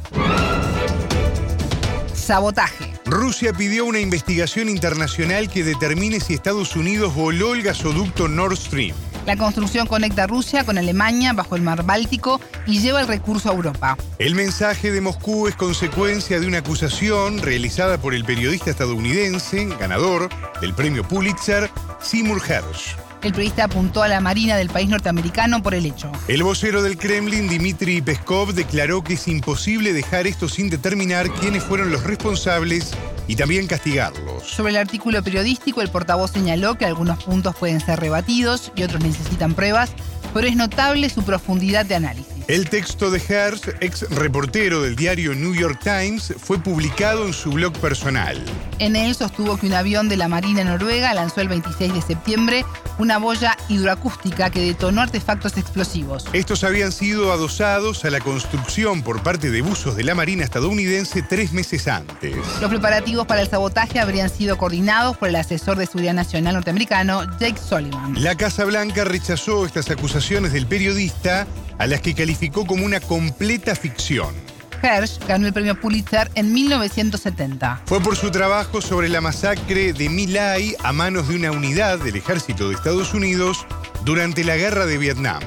Sabotaje. 2.14 2.94
Rusia 3.06 3.52
pidió 3.52 3.84
una 3.86 3.98
investigación 3.98 4.68
internacional 4.68 5.50
que 5.50 5.64
determine 5.64 6.20
si 6.20 6.34
Estados 6.34 6.76
Unidos 6.76 7.16
voló 7.16 7.54
el 7.54 7.64
gasoducto 7.64 8.28
Nord 8.28 8.56
Stream. 8.56 8.94
La 9.26 9.36
construcción 9.36 9.86
conecta 9.86 10.26
Rusia 10.26 10.64
con 10.64 10.78
Alemania 10.78 11.32
bajo 11.32 11.56
el 11.56 11.62
mar 11.62 11.84
Báltico 11.84 12.40
y 12.66 12.80
lleva 12.80 13.00
el 13.00 13.06
recurso 13.06 13.50
a 13.50 13.54
Europa. 13.54 13.96
El 14.18 14.34
mensaje 14.34 14.90
de 14.90 15.00
Moscú 15.00 15.46
es 15.46 15.54
consecuencia 15.54 16.40
de 16.40 16.46
una 16.46 16.58
acusación 16.58 17.38
realizada 17.38 17.98
por 17.98 18.14
el 18.14 18.24
periodista 18.24 18.70
estadounidense, 18.70 19.66
ganador 19.78 20.28
del 20.60 20.74
premio 20.74 21.06
Pulitzer, 21.06 21.70
Seymour 22.00 22.40
Hersh. 22.46 22.96
El 23.22 23.32
periodista 23.32 23.64
apuntó 23.64 24.02
a 24.02 24.08
la 24.08 24.20
Marina 24.20 24.56
del 24.56 24.70
país 24.70 24.88
norteamericano 24.88 25.62
por 25.62 25.74
el 25.74 25.84
hecho. 25.84 26.10
El 26.26 26.42
vocero 26.42 26.82
del 26.82 26.96
Kremlin, 26.96 27.48
Dmitry 27.48 28.00
Peskov, 28.00 28.54
declaró 28.54 29.04
que 29.04 29.14
es 29.14 29.28
imposible 29.28 29.92
dejar 29.92 30.26
esto 30.26 30.48
sin 30.48 30.70
determinar 30.70 31.30
quiénes 31.30 31.62
fueron 31.62 31.90
los 31.90 32.04
responsables 32.04 32.92
y 33.30 33.36
también 33.36 33.68
castigarlos. 33.68 34.42
Sobre 34.42 34.72
el 34.72 34.76
artículo 34.76 35.22
periodístico, 35.22 35.82
el 35.82 35.88
portavoz 35.88 36.32
señaló 36.32 36.76
que 36.76 36.84
algunos 36.84 37.22
puntos 37.22 37.54
pueden 37.54 37.78
ser 37.78 38.00
rebatidos 38.00 38.72
y 38.74 38.82
otros 38.82 39.04
necesitan 39.04 39.54
pruebas, 39.54 39.92
pero 40.34 40.48
es 40.48 40.56
notable 40.56 41.08
su 41.10 41.22
profundidad 41.22 41.86
de 41.86 41.94
análisis. 41.94 42.39
El 42.50 42.68
texto 42.68 43.12
de 43.12 43.20
Hearst, 43.20 43.68
ex 43.78 44.10
reportero 44.10 44.82
del 44.82 44.96
diario 44.96 45.36
New 45.36 45.54
York 45.54 45.78
Times, 45.84 46.34
fue 46.36 46.58
publicado 46.58 47.24
en 47.24 47.32
su 47.32 47.52
blog 47.52 47.72
personal. 47.74 48.44
En 48.80 48.96
él 48.96 49.14
sostuvo 49.14 49.56
que 49.56 49.68
un 49.68 49.74
avión 49.74 50.08
de 50.08 50.16
la 50.16 50.26
Marina 50.26 50.64
Noruega 50.64 51.14
lanzó 51.14 51.42
el 51.42 51.48
26 51.48 51.94
de 51.94 52.02
septiembre 52.02 52.64
una 52.98 53.18
boya 53.18 53.56
hidroacústica 53.68 54.50
que 54.50 54.62
detonó 54.62 55.00
artefactos 55.00 55.56
explosivos. 55.58 56.24
Estos 56.32 56.64
habían 56.64 56.90
sido 56.90 57.32
adosados 57.32 58.04
a 58.04 58.10
la 58.10 58.18
construcción 58.18 59.02
por 59.02 59.22
parte 59.22 59.52
de 59.52 59.62
buzos 59.62 59.94
de 59.94 60.02
la 60.02 60.16
Marina 60.16 60.42
estadounidense 60.42 61.22
tres 61.22 61.52
meses 61.52 61.86
antes. 61.86 62.34
Los 62.60 62.68
preparativos 62.68 63.28
para 63.28 63.42
el 63.42 63.48
sabotaje 63.48 64.00
habrían 64.00 64.28
sido 64.28 64.58
coordinados 64.58 65.16
por 65.16 65.28
el 65.28 65.36
asesor 65.36 65.78
de 65.78 65.86
seguridad 65.86 66.14
nacional 66.14 66.54
norteamericano 66.54 67.22
Jake 67.38 67.60
Sullivan. 67.60 68.20
La 68.20 68.34
Casa 68.34 68.64
Blanca 68.64 69.04
rechazó 69.04 69.64
estas 69.64 69.88
acusaciones 69.88 70.52
del 70.52 70.66
periodista 70.66 71.46
a 71.80 71.86
las 71.86 72.02
que 72.02 72.14
calificó 72.14 72.66
como 72.66 72.84
una 72.84 73.00
completa 73.00 73.74
ficción. 73.74 74.34
Hersh 74.82 75.18
ganó 75.26 75.46
el 75.46 75.52
premio 75.54 75.80
Pulitzer 75.80 76.30
en 76.34 76.52
1970. 76.52 77.82
Fue 77.86 78.00
por 78.00 78.16
su 78.16 78.30
trabajo 78.30 78.82
sobre 78.82 79.08
la 79.08 79.22
masacre 79.22 79.94
de 79.94 80.10
Milay 80.10 80.76
a 80.84 80.92
manos 80.92 81.28
de 81.28 81.36
una 81.36 81.52
unidad 81.52 81.98
del 81.98 82.16
ejército 82.16 82.68
de 82.68 82.74
Estados 82.74 83.14
Unidos 83.14 83.66
durante 84.04 84.44
la 84.44 84.58
guerra 84.58 84.84
de 84.84 84.98
Vietnam. 84.98 85.40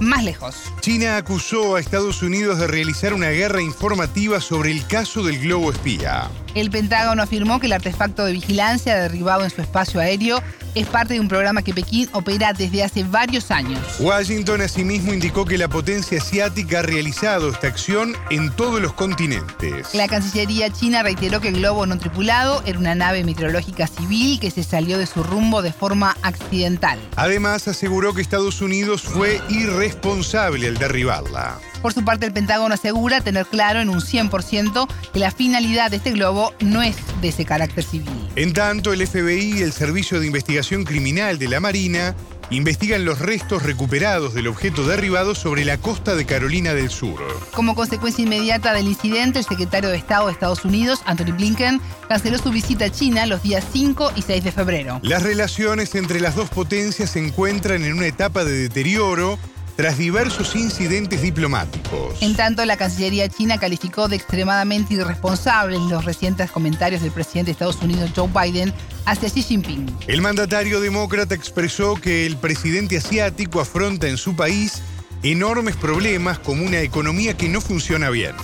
Más 0.00 0.24
lejos. 0.24 0.56
China 0.80 1.18
acusó 1.18 1.76
a 1.76 1.80
Estados 1.80 2.22
Unidos 2.22 2.58
de 2.58 2.66
realizar 2.66 3.12
una 3.12 3.28
guerra 3.28 3.60
informativa 3.60 4.40
sobre 4.40 4.70
el 4.70 4.86
caso 4.86 5.22
del 5.22 5.38
globo 5.38 5.70
espía. 5.70 6.30
El 6.54 6.70
Pentágono 6.70 7.22
afirmó 7.22 7.60
que 7.60 7.66
el 7.66 7.74
artefacto 7.74 8.24
de 8.24 8.32
vigilancia 8.32 8.96
derribado 8.96 9.44
en 9.44 9.50
su 9.50 9.60
espacio 9.60 10.00
aéreo 10.00 10.42
es 10.76 10.86
parte 10.86 11.14
de 11.14 11.20
un 11.20 11.28
programa 11.28 11.62
que 11.62 11.72
Pekín 11.72 12.08
opera 12.12 12.52
desde 12.52 12.84
hace 12.84 13.02
varios 13.02 13.50
años. 13.50 13.80
Washington 13.98 14.60
asimismo 14.60 15.12
indicó 15.12 15.46
que 15.46 15.56
la 15.56 15.68
potencia 15.68 16.18
asiática 16.18 16.80
ha 16.80 16.82
realizado 16.82 17.48
esta 17.48 17.66
acción 17.66 18.14
en 18.30 18.50
todos 18.52 18.80
los 18.80 18.92
continentes. 18.92 19.94
La 19.94 20.06
Cancillería 20.06 20.70
china 20.70 21.02
reiteró 21.02 21.40
que 21.40 21.48
el 21.48 21.56
globo 21.56 21.86
no 21.86 21.98
tripulado 21.98 22.62
era 22.66 22.78
una 22.78 22.94
nave 22.94 23.24
meteorológica 23.24 23.86
civil 23.86 24.38
que 24.38 24.50
se 24.50 24.62
salió 24.62 24.98
de 24.98 25.06
su 25.06 25.22
rumbo 25.22 25.62
de 25.62 25.72
forma 25.72 26.14
accidental. 26.20 26.98
Además 27.16 27.68
aseguró 27.68 28.12
que 28.12 28.20
Estados 28.20 28.60
Unidos 28.60 29.00
fue 29.00 29.40
irresponsable 29.48 30.68
al 30.68 30.76
derribarla. 30.76 31.58
Por 31.82 31.92
su 31.92 32.04
parte, 32.04 32.26
el 32.26 32.32
Pentágono 32.32 32.74
asegura 32.74 33.20
tener 33.20 33.46
claro 33.46 33.80
en 33.80 33.88
un 33.88 34.00
100% 34.00 34.88
que 35.12 35.18
la 35.18 35.30
finalidad 35.30 35.90
de 35.90 35.98
este 35.98 36.12
globo 36.12 36.52
no 36.60 36.82
es 36.82 36.96
de 37.20 37.28
ese 37.28 37.44
carácter 37.44 37.84
civil. 37.84 38.28
En 38.36 38.52
tanto, 38.52 38.92
el 38.92 39.06
FBI 39.06 39.58
y 39.58 39.62
el 39.62 39.72
Servicio 39.72 40.20
de 40.20 40.26
Investigación 40.26 40.84
Criminal 40.84 41.38
de 41.38 41.48
la 41.48 41.60
Marina 41.60 42.14
investigan 42.50 43.04
los 43.04 43.18
restos 43.18 43.62
recuperados 43.62 44.34
del 44.34 44.46
objeto 44.46 44.86
derribado 44.86 45.34
sobre 45.34 45.64
la 45.64 45.78
costa 45.78 46.14
de 46.14 46.26
Carolina 46.26 46.74
del 46.74 46.90
Sur. 46.90 47.20
Como 47.52 47.74
consecuencia 47.74 48.22
inmediata 48.22 48.72
del 48.72 48.86
incidente, 48.86 49.40
el 49.40 49.44
secretario 49.44 49.90
de 49.90 49.96
Estado 49.96 50.26
de 50.26 50.32
Estados 50.32 50.64
Unidos, 50.64 51.02
Anthony 51.06 51.32
Blinken, 51.32 51.80
canceló 52.08 52.38
su 52.38 52.50
visita 52.50 52.86
a 52.86 52.90
China 52.90 53.26
los 53.26 53.42
días 53.42 53.64
5 53.72 54.12
y 54.14 54.22
6 54.22 54.44
de 54.44 54.52
febrero. 54.52 55.00
Las 55.02 55.22
relaciones 55.22 55.94
entre 55.94 56.20
las 56.20 56.36
dos 56.36 56.48
potencias 56.48 57.10
se 57.10 57.18
encuentran 57.18 57.84
en 57.84 57.94
una 57.94 58.06
etapa 58.06 58.44
de 58.44 58.52
deterioro 58.52 59.38
tras 59.76 59.98
diversos 59.98 60.56
incidentes 60.56 61.22
diplomáticos. 61.22 62.20
En 62.20 62.34
tanto, 62.34 62.64
la 62.64 62.76
Cancillería 62.76 63.28
china 63.28 63.58
calificó 63.58 64.08
de 64.08 64.16
extremadamente 64.16 64.94
irresponsables 64.94 65.78
los 65.82 66.04
recientes 66.04 66.50
comentarios 66.50 67.02
del 67.02 67.12
presidente 67.12 67.46
de 67.46 67.52
Estados 67.52 67.80
Unidos, 67.82 68.10
Joe 68.16 68.28
Biden, 68.28 68.72
hacia 69.04 69.28
Xi 69.28 69.42
Jinping. 69.42 69.86
El 70.06 70.22
mandatario 70.22 70.80
demócrata 70.80 71.34
expresó 71.34 71.94
que 71.96 72.26
el 72.26 72.36
presidente 72.36 72.96
asiático 72.96 73.60
afronta 73.60 74.08
en 74.08 74.16
su 74.16 74.34
país 74.34 74.82
enormes 75.22 75.76
problemas 75.76 76.38
como 76.38 76.64
una 76.64 76.80
economía 76.80 77.36
que 77.36 77.48
no 77.48 77.60
funciona 77.60 78.10
bien 78.10 78.34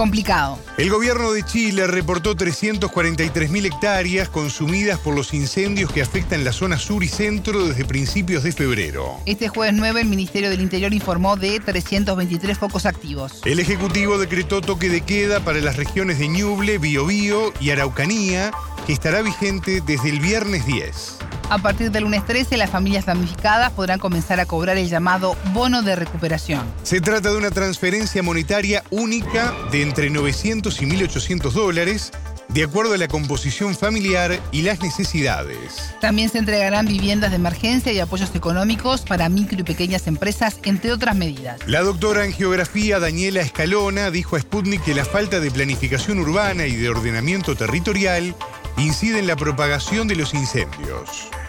complicado. 0.00 0.58
El 0.78 0.88
gobierno 0.88 1.30
de 1.30 1.42
Chile 1.42 1.86
reportó 1.86 2.34
343.000 2.34 3.66
hectáreas 3.66 4.30
consumidas 4.30 4.98
por 4.98 5.14
los 5.14 5.34
incendios 5.34 5.92
que 5.92 6.00
afectan 6.00 6.42
la 6.42 6.52
zona 6.52 6.78
sur 6.78 7.04
y 7.04 7.08
centro 7.08 7.66
desde 7.66 7.84
principios 7.84 8.42
de 8.42 8.52
febrero. 8.52 9.18
Este 9.26 9.48
jueves 9.48 9.74
9 9.76 10.00
el 10.00 10.08
Ministerio 10.08 10.48
del 10.48 10.62
Interior 10.62 10.94
informó 10.94 11.36
de 11.36 11.60
323 11.60 12.56
focos 12.56 12.86
activos. 12.86 13.42
El 13.44 13.60
Ejecutivo 13.60 14.16
decretó 14.16 14.62
toque 14.62 14.88
de 14.88 15.02
queda 15.02 15.40
para 15.40 15.60
las 15.60 15.76
regiones 15.76 16.18
de 16.18 16.28
Ñuble, 16.28 16.78
Biobío 16.78 17.52
y 17.60 17.68
Araucanía, 17.68 18.52
que 18.86 18.94
estará 18.94 19.20
vigente 19.20 19.82
desde 19.82 20.08
el 20.08 20.20
viernes 20.20 20.64
10. 20.64 21.18
A 21.50 21.58
partir 21.58 21.90
del 21.90 22.04
lunes 22.04 22.24
13, 22.26 22.56
las 22.56 22.70
familias 22.70 23.06
damnificadas 23.06 23.72
podrán 23.72 23.98
comenzar 23.98 24.38
a 24.38 24.46
cobrar 24.46 24.78
el 24.78 24.88
llamado 24.88 25.36
bono 25.52 25.82
de 25.82 25.96
recuperación. 25.96 26.62
Se 26.84 27.00
trata 27.00 27.32
de 27.32 27.36
una 27.36 27.50
transferencia 27.50 28.22
monetaria 28.22 28.84
única 28.90 29.52
de 29.72 29.82
entre 29.82 30.10
900 30.10 30.80
y 30.80 30.86
1.800 30.86 31.50
dólares 31.50 32.12
de 32.50 32.62
acuerdo 32.62 32.94
a 32.94 32.98
la 32.98 33.08
composición 33.08 33.74
familiar 33.74 34.38
y 34.52 34.62
las 34.62 34.80
necesidades. 34.80 35.92
También 36.00 36.28
se 36.28 36.38
entregarán 36.38 36.86
viviendas 36.86 37.30
de 37.30 37.36
emergencia 37.36 37.92
y 37.92 37.98
apoyos 37.98 38.32
económicos 38.36 39.00
para 39.00 39.28
micro 39.28 39.58
y 39.58 39.64
pequeñas 39.64 40.06
empresas, 40.06 40.60
entre 40.62 40.92
otras 40.92 41.16
medidas. 41.16 41.58
La 41.66 41.80
doctora 41.80 42.26
en 42.26 42.32
geografía 42.32 43.00
Daniela 43.00 43.40
Escalona 43.40 44.12
dijo 44.12 44.36
a 44.36 44.40
Sputnik 44.40 44.84
que 44.84 44.94
la 44.94 45.04
falta 45.04 45.40
de 45.40 45.50
planificación 45.50 46.20
urbana 46.20 46.66
y 46.66 46.76
de 46.76 46.88
ordenamiento 46.88 47.56
territorial 47.56 48.36
incide 48.76 49.18
en 49.18 49.26
la 49.26 49.34
propagación 49.34 50.06
de 50.06 50.14
los 50.14 50.32
incendios 50.32 51.28
en 51.32 51.39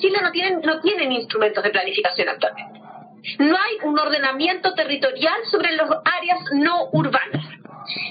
Chile 0.00 0.18
no 0.22 0.30
tienen, 0.32 0.60
no 0.62 0.80
tienen 0.80 1.12
instrumentos 1.12 1.62
de 1.62 1.70
planificación 1.70 2.28
actualmente. 2.28 2.80
No 3.38 3.56
hay 3.56 3.76
un 3.82 3.98
ordenamiento 3.98 4.74
territorial 4.74 5.40
sobre 5.50 5.72
las 5.72 5.90
áreas 5.90 6.40
no 6.54 6.88
urbanas. 6.92 7.44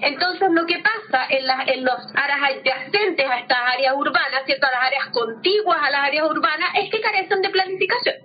Entonces, 0.01 0.49
lo 0.51 0.65
que 0.65 0.79
pasa 0.79 1.25
en, 1.29 1.45
en 1.67 1.85
los 1.85 1.97
áreas 2.15 2.39
adyacentes 2.43 3.25
a 3.25 3.39
estas 3.39 3.57
áreas 3.73 3.93
urbanas, 3.95 4.43
¿cierto? 4.45 4.67
a 4.67 4.71
las 4.71 4.83
áreas 4.83 5.07
contiguas 5.07 5.79
a 5.81 5.89
las 5.89 6.01
áreas 6.05 6.25
urbanas, 6.29 6.69
es 6.75 6.91
que 6.91 7.01
carecen 7.01 7.41
de 7.41 7.49
planificación. 7.49 8.15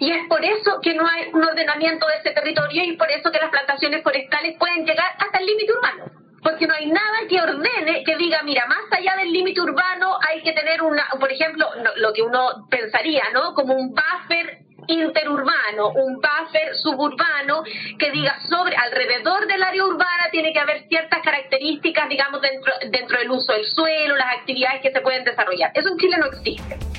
Y 0.00 0.10
es 0.10 0.28
por 0.28 0.44
eso 0.44 0.78
que 0.82 0.94
no 0.94 1.06
hay 1.06 1.28
un 1.32 1.42
ordenamiento 1.42 2.06
de 2.06 2.16
ese 2.16 2.30
territorio 2.30 2.84
y 2.84 2.96
por 2.96 3.10
eso 3.10 3.30
que 3.30 3.38
las 3.38 3.50
plantaciones 3.50 4.02
forestales 4.02 4.56
pueden 4.58 4.84
llegar 4.84 5.10
hasta 5.18 5.38
el 5.38 5.46
límite 5.46 5.72
urbano 5.72 6.23
porque 6.44 6.66
no 6.66 6.74
hay 6.74 6.86
nada 6.86 7.26
que 7.28 7.40
ordene, 7.40 8.04
que 8.04 8.16
diga, 8.16 8.42
mira, 8.42 8.66
más 8.66 8.84
allá 8.90 9.16
del 9.16 9.32
límite 9.32 9.60
urbano 9.62 10.18
hay 10.28 10.42
que 10.42 10.52
tener 10.52 10.82
una, 10.82 11.08
por 11.18 11.32
ejemplo, 11.32 11.66
lo 11.96 12.12
que 12.12 12.22
uno 12.22 12.66
pensaría, 12.70 13.24
¿no? 13.32 13.54
Como 13.54 13.74
un 13.74 13.94
buffer 13.94 14.58
interurbano, 14.86 15.88
un 15.88 16.16
buffer 16.16 16.74
suburbano 16.76 17.62
que 17.98 18.10
diga 18.10 18.38
sobre 18.50 18.76
alrededor 18.76 19.46
del 19.46 19.62
área 19.62 19.84
urbana 19.84 20.28
tiene 20.30 20.52
que 20.52 20.60
haber 20.60 20.86
ciertas 20.88 21.20
características, 21.22 22.10
digamos, 22.10 22.42
dentro, 22.42 22.72
dentro 22.90 23.18
del 23.18 23.30
uso 23.30 23.52
del 23.54 23.64
suelo, 23.64 24.14
las 24.14 24.36
actividades 24.38 24.82
que 24.82 24.92
se 24.92 25.00
pueden 25.00 25.24
desarrollar. 25.24 25.70
Eso 25.74 25.88
en 25.88 25.96
Chile 25.96 26.18
no 26.18 26.26
existe. 26.26 26.93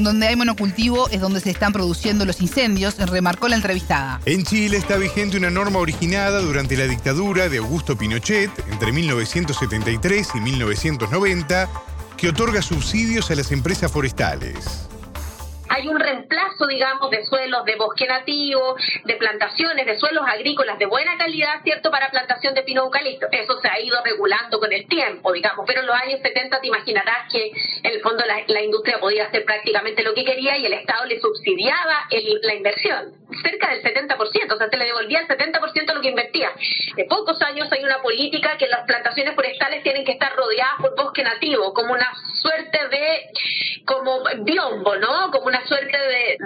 Donde 0.00 0.26
hay 0.26 0.34
monocultivo 0.34 1.10
es 1.10 1.20
donde 1.20 1.40
se 1.40 1.50
están 1.50 1.74
produciendo 1.74 2.24
los 2.24 2.40
incendios, 2.40 2.96
remarcó 2.96 3.48
la 3.48 3.56
entrevistada. 3.56 4.20
En 4.24 4.44
Chile 4.44 4.78
está 4.78 4.96
vigente 4.96 5.36
una 5.36 5.50
norma 5.50 5.78
originada 5.78 6.40
durante 6.40 6.74
la 6.76 6.86
dictadura 6.86 7.50
de 7.50 7.58
Augusto 7.58 7.98
Pinochet 7.98 8.50
entre 8.70 8.92
1973 8.92 10.28
y 10.34 10.40
1990 10.40 11.68
que 12.16 12.30
otorga 12.30 12.62
subsidios 12.62 13.30
a 13.30 13.34
las 13.34 13.52
empresas 13.52 13.92
forestales 13.92 14.88
hay 15.70 15.86
un 15.86 16.00
reemplazo, 16.00 16.66
digamos, 16.66 17.10
de 17.10 17.24
suelos 17.24 17.64
de 17.64 17.76
bosque 17.76 18.06
nativo, 18.06 18.74
de 19.04 19.14
plantaciones, 19.14 19.86
de 19.86 19.98
suelos 19.98 20.24
agrícolas 20.26 20.78
de 20.78 20.86
buena 20.86 21.16
calidad, 21.16 21.62
¿cierto?, 21.62 21.92
para 21.92 22.10
plantación 22.10 22.54
de 22.54 22.62
pino 22.64 22.82
eucalipto. 22.82 23.28
Eso 23.30 23.60
se 23.60 23.68
ha 23.68 23.80
ido 23.80 24.02
regulando 24.02 24.58
con 24.58 24.72
el 24.72 24.86
tiempo, 24.88 25.32
digamos, 25.32 25.64
pero 25.68 25.80
en 25.80 25.86
los 25.86 25.94
años 25.94 26.20
70 26.22 26.60
te 26.60 26.66
imaginarás 26.66 27.30
que 27.30 27.52
en 27.84 27.92
el 27.92 28.00
fondo 28.00 28.24
la, 28.26 28.60
industria 28.60 28.98
podía 28.98 29.26
hacer 29.26 29.44
prácticamente 29.44 30.02
lo 30.02 30.12
que 30.12 30.24
quería 30.24 30.58
y 30.58 30.66
el 30.66 30.72
Estado 30.72 31.06
le 31.06 31.20
subsidiaba 31.20 32.08
la 32.42 32.54
inversión, 32.54 33.19
cerca 33.42 33.70
del 33.70 33.82
70%, 33.82 34.52
o 34.52 34.56
sea, 34.56 34.68
se 34.68 34.76
le 34.76 34.84
devolvía 34.84 35.20
el 35.20 35.28
70% 35.28 35.86
de 35.86 35.94
lo 35.94 36.00
que 36.00 36.08
invertía. 36.08 36.50
De 36.96 37.04
pocos 37.04 37.40
años 37.42 37.70
hay 37.72 37.84
una 37.84 38.02
política 38.02 38.56
que 38.58 38.68
las 38.68 38.84
plantaciones 38.86 39.34
forestales 39.34 39.82
tienen 39.82 40.04
que 40.04 40.12
estar 40.12 40.34
rodeadas 40.34 40.74
por 40.80 40.96
bosque 40.96 41.22
nativo, 41.22 41.72
como 41.72 41.92
una 41.92 42.12
suerte 42.34 42.88
de, 42.88 43.30
como 43.84 44.22
biombo, 44.44 44.96
¿no?, 44.96 45.30
como 45.30 45.46
una 45.46 45.64
suerte 45.66 45.98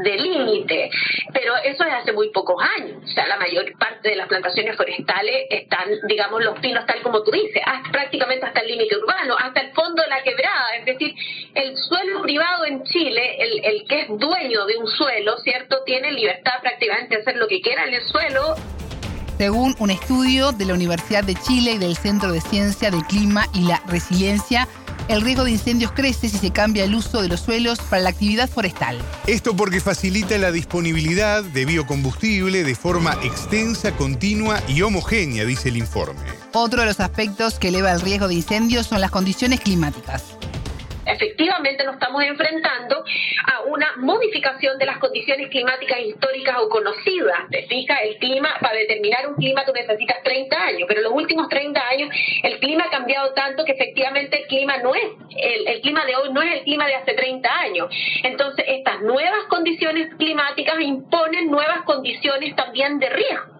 de, 0.02 0.14
límite, 0.14 0.90
pero 1.32 1.54
eso 1.64 1.84
es 1.84 1.92
hace 1.92 2.12
muy 2.12 2.30
pocos 2.30 2.56
años. 2.78 3.02
O 3.04 3.08
sea, 3.08 3.26
la 3.26 3.36
mayor 3.36 3.66
parte 3.78 4.10
de 4.10 4.16
las 4.16 4.28
plantaciones 4.28 4.76
forestales 4.76 5.46
están, 5.50 5.88
digamos, 6.06 6.42
los 6.42 6.58
pinos 6.60 6.86
tal 6.86 7.02
como 7.02 7.22
tú 7.22 7.32
dices, 7.32 7.62
hasta, 7.66 7.90
prácticamente 7.90 8.46
hasta 8.46 8.60
el 8.60 8.68
límite 8.68 8.96
urbano, 8.96 9.36
hasta 9.36 9.60
el 9.60 9.72
fondo 9.72 10.02
de 10.02 10.08
la 10.08 10.22
quebrada. 10.22 10.76
Es 10.78 10.84
decir, 10.86 11.14
el 11.54 11.76
suelo 11.76 12.22
privado 12.22 12.64
en 12.64 12.84
Chile, 12.84 13.36
el, 13.40 13.64
el 13.64 13.88
que 13.88 14.00
es 14.02 14.08
dueño 14.08 14.66
de 14.66 14.76
un 14.76 14.86
suelo, 14.86 15.36
¿cierto? 15.38 15.82
Tiene 15.84 16.12
libertad 16.12 16.52
prácticamente 16.60 16.73
de 16.78 17.16
hacer 17.16 17.36
lo 17.36 17.46
que 17.48 17.60
quiera 17.60 17.84
en 17.84 17.94
el 17.94 18.06
suelo 18.08 18.54
según 19.38 19.74
un 19.80 19.90
estudio 19.90 20.52
de 20.52 20.64
la 20.64 20.74
Universidad 20.74 21.24
de 21.24 21.34
Chile 21.34 21.72
y 21.72 21.78
del 21.78 21.96
Centro 21.96 22.30
de 22.30 22.40
Ciencia 22.40 22.90
del 22.90 23.02
Clima 23.04 23.48
y 23.52 23.62
la 23.62 23.82
Resiliencia, 23.88 24.68
el 25.08 25.22
riesgo 25.22 25.44
de 25.44 25.50
incendios 25.50 25.90
crece 25.90 26.28
si 26.28 26.38
se 26.38 26.52
cambia 26.52 26.84
el 26.84 26.94
uso 26.94 27.20
de 27.20 27.28
los 27.28 27.40
suelos 27.40 27.80
para 27.80 28.02
la 28.02 28.10
actividad 28.10 28.48
forestal. 28.48 28.96
Esto 29.26 29.56
porque 29.56 29.80
facilita 29.80 30.38
la 30.38 30.52
disponibilidad 30.52 31.42
de 31.42 31.64
biocombustible 31.64 32.62
de 32.62 32.74
forma 32.76 33.18
extensa, 33.24 33.96
continua 33.96 34.62
y 34.68 34.82
homogénea, 34.82 35.44
dice 35.44 35.68
el 35.68 35.78
informe. 35.78 36.22
Otro 36.52 36.80
de 36.80 36.86
los 36.86 37.00
aspectos 37.00 37.58
que 37.58 37.68
eleva 37.68 37.90
el 37.90 38.00
riesgo 38.00 38.28
de 38.28 38.34
incendios 38.34 38.86
son 38.86 39.00
las 39.00 39.10
condiciones 39.10 39.60
climáticas 39.60 40.22
efectivamente 41.14 41.84
nos 41.84 41.94
estamos 41.94 42.22
enfrentando 42.22 43.04
a 43.46 43.62
una 43.62 43.96
modificación 43.96 44.78
de 44.78 44.86
las 44.86 44.98
condiciones 44.98 45.48
climáticas 45.48 45.98
históricas 46.00 46.56
o 46.60 46.68
conocidas. 46.68 47.48
Te 47.50 47.66
fijas, 47.66 48.00
el 48.04 48.18
clima, 48.18 48.54
para 48.60 48.78
determinar 48.78 49.28
un 49.28 49.34
clima 49.36 49.64
tú 49.64 49.72
necesitas 49.72 50.22
30 50.22 50.56
años, 50.56 50.84
pero 50.88 51.00
en 51.00 51.04
los 51.04 51.12
últimos 51.12 51.48
30 51.48 51.88
años 51.88 52.10
el 52.42 52.58
clima 52.58 52.84
ha 52.86 52.90
cambiado 52.90 53.32
tanto 53.32 53.64
que 53.64 53.72
efectivamente 53.72 54.42
el 54.42 54.46
clima 54.46 54.78
no 54.78 54.94
es, 54.94 55.04
el, 55.36 55.68
el 55.68 55.80
clima 55.80 56.04
de 56.04 56.16
hoy 56.16 56.32
no 56.32 56.42
es 56.42 56.52
el 56.52 56.62
clima 56.62 56.86
de 56.86 56.94
hace 56.94 57.14
30 57.14 57.60
años. 57.60 57.88
Entonces, 58.22 58.64
estas 58.68 59.00
nuevas 59.02 59.44
condiciones 59.48 60.14
climáticas 60.16 60.80
imponen 60.80 61.50
nuevas 61.50 61.82
condiciones 61.82 62.54
también 62.56 62.98
de 62.98 63.08
riesgo. 63.08 63.54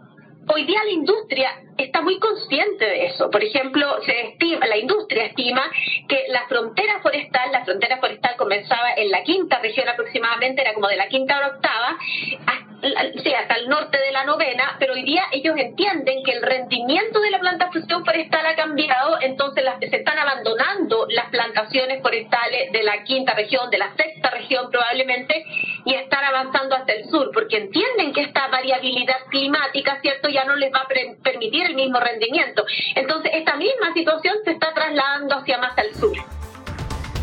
Hoy 0.46 0.64
día 0.66 0.84
la 0.84 0.90
industria 0.90 1.50
está 1.78 2.00
muy 2.02 2.18
consciente 2.18 2.84
de 2.84 3.06
eso. 3.06 3.30
Por 3.30 3.42
ejemplo, 3.42 3.87
se 4.04 4.28
estima, 4.28 4.66
la 4.66 4.76
industria 4.76 5.24
estima 5.24 5.62
que 6.08 6.24
la 6.28 6.46
frontera 6.48 7.00
forestal, 7.00 7.52
la 7.52 7.64
frontera 7.64 7.98
forestal 7.98 8.37
comenzaba 8.37 8.92
en 8.96 9.10
la 9.10 9.22
quinta 9.22 9.58
región 9.60 9.88
aproximadamente, 9.88 10.62
era 10.62 10.74
como 10.74 10.88
de 10.88 10.96
la 10.96 11.08
quinta 11.08 11.37
a 11.37 11.40
la 11.40 11.46
octava, 11.48 11.98
hasta, 12.46 13.38
hasta 13.40 13.54
el 13.54 13.68
norte 13.68 13.98
de 13.98 14.12
la 14.12 14.24
novena, 14.24 14.76
pero 14.78 14.92
hoy 14.92 15.02
día 15.02 15.24
ellos 15.32 15.56
entienden 15.56 16.22
que 16.22 16.32
el 16.32 16.42
rendimiento 16.42 17.20
de 17.20 17.30
la 17.30 17.38
plantación 17.38 18.04
forestal 18.04 18.46
ha 18.46 18.54
cambiado, 18.54 19.18
entonces 19.20 19.64
se 19.80 19.96
están 19.96 20.18
abandonando 20.18 21.06
las 21.08 21.30
plantaciones 21.30 22.02
forestales 22.02 22.72
de 22.72 22.82
la 22.82 23.02
quinta 23.04 23.34
región, 23.34 23.70
de 23.70 23.78
la 23.78 23.94
sexta 23.96 24.30
región 24.30 24.70
probablemente, 24.70 25.44
y 25.87 25.94
están 25.94 26.24
avanzando 26.24 26.74
hasta 26.76 26.92
el 26.92 27.08
sur, 27.10 27.30
porque 27.32 27.58
entienden 27.58 28.12
que 28.12 28.22
esta 28.22 28.48
variabilidad 28.48 29.16
climática, 29.30 30.00
¿cierto?, 30.00 30.28
ya 30.28 30.44
no 30.44 30.56
les 30.56 30.72
va 30.72 30.80
a 30.80 30.88
permitir 31.22 31.63
el 31.64 31.74
mismo 31.74 31.98
rendimiento. 32.00 32.64
Entonces, 32.94 33.33
esta 33.35 33.57
misma 33.57 33.92
situación 33.94 34.37
se 34.44 34.53
está 34.53 34.72
trasladando 34.74 35.37
hacia 35.37 35.59
más 35.59 35.77
al 35.79 35.94
sur. 35.94 36.16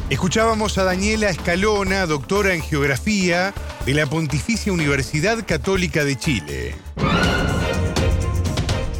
Escuchábamos 0.09 0.77
a 0.77 0.83
Daniela 0.83 1.29
Escalona, 1.29 2.05
doctora 2.05 2.53
en 2.53 2.61
Geografía 2.61 3.53
de 3.85 3.93
la 3.93 4.05
Pontificia 4.07 4.73
Universidad 4.73 5.37
Católica 5.47 6.03
de 6.03 6.17
Chile. 6.17 6.75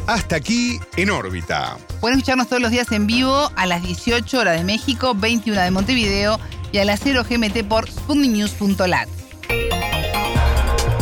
Hasta 0.06 0.36
aquí 0.36 0.80
en 0.96 1.10
órbita. 1.10 1.76
Pueden 2.00 2.18
escucharnos 2.18 2.48
todos 2.48 2.62
los 2.62 2.70
días 2.70 2.90
en 2.92 3.06
vivo 3.06 3.50
a 3.54 3.66
las 3.66 3.82
18 3.82 4.38
horas 4.38 4.58
de 4.58 4.64
México, 4.64 5.14
21 5.14 5.60
de 5.60 5.70
Montevideo 5.70 6.40
y 6.72 6.78
a 6.78 6.84
las 6.84 7.00
0 7.02 7.24
GMT 7.28 7.62
por 7.68 7.88
sputniknews.lat. 7.88 9.08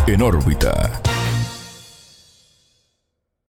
En 0.07 0.23
órbita. 0.23 1.01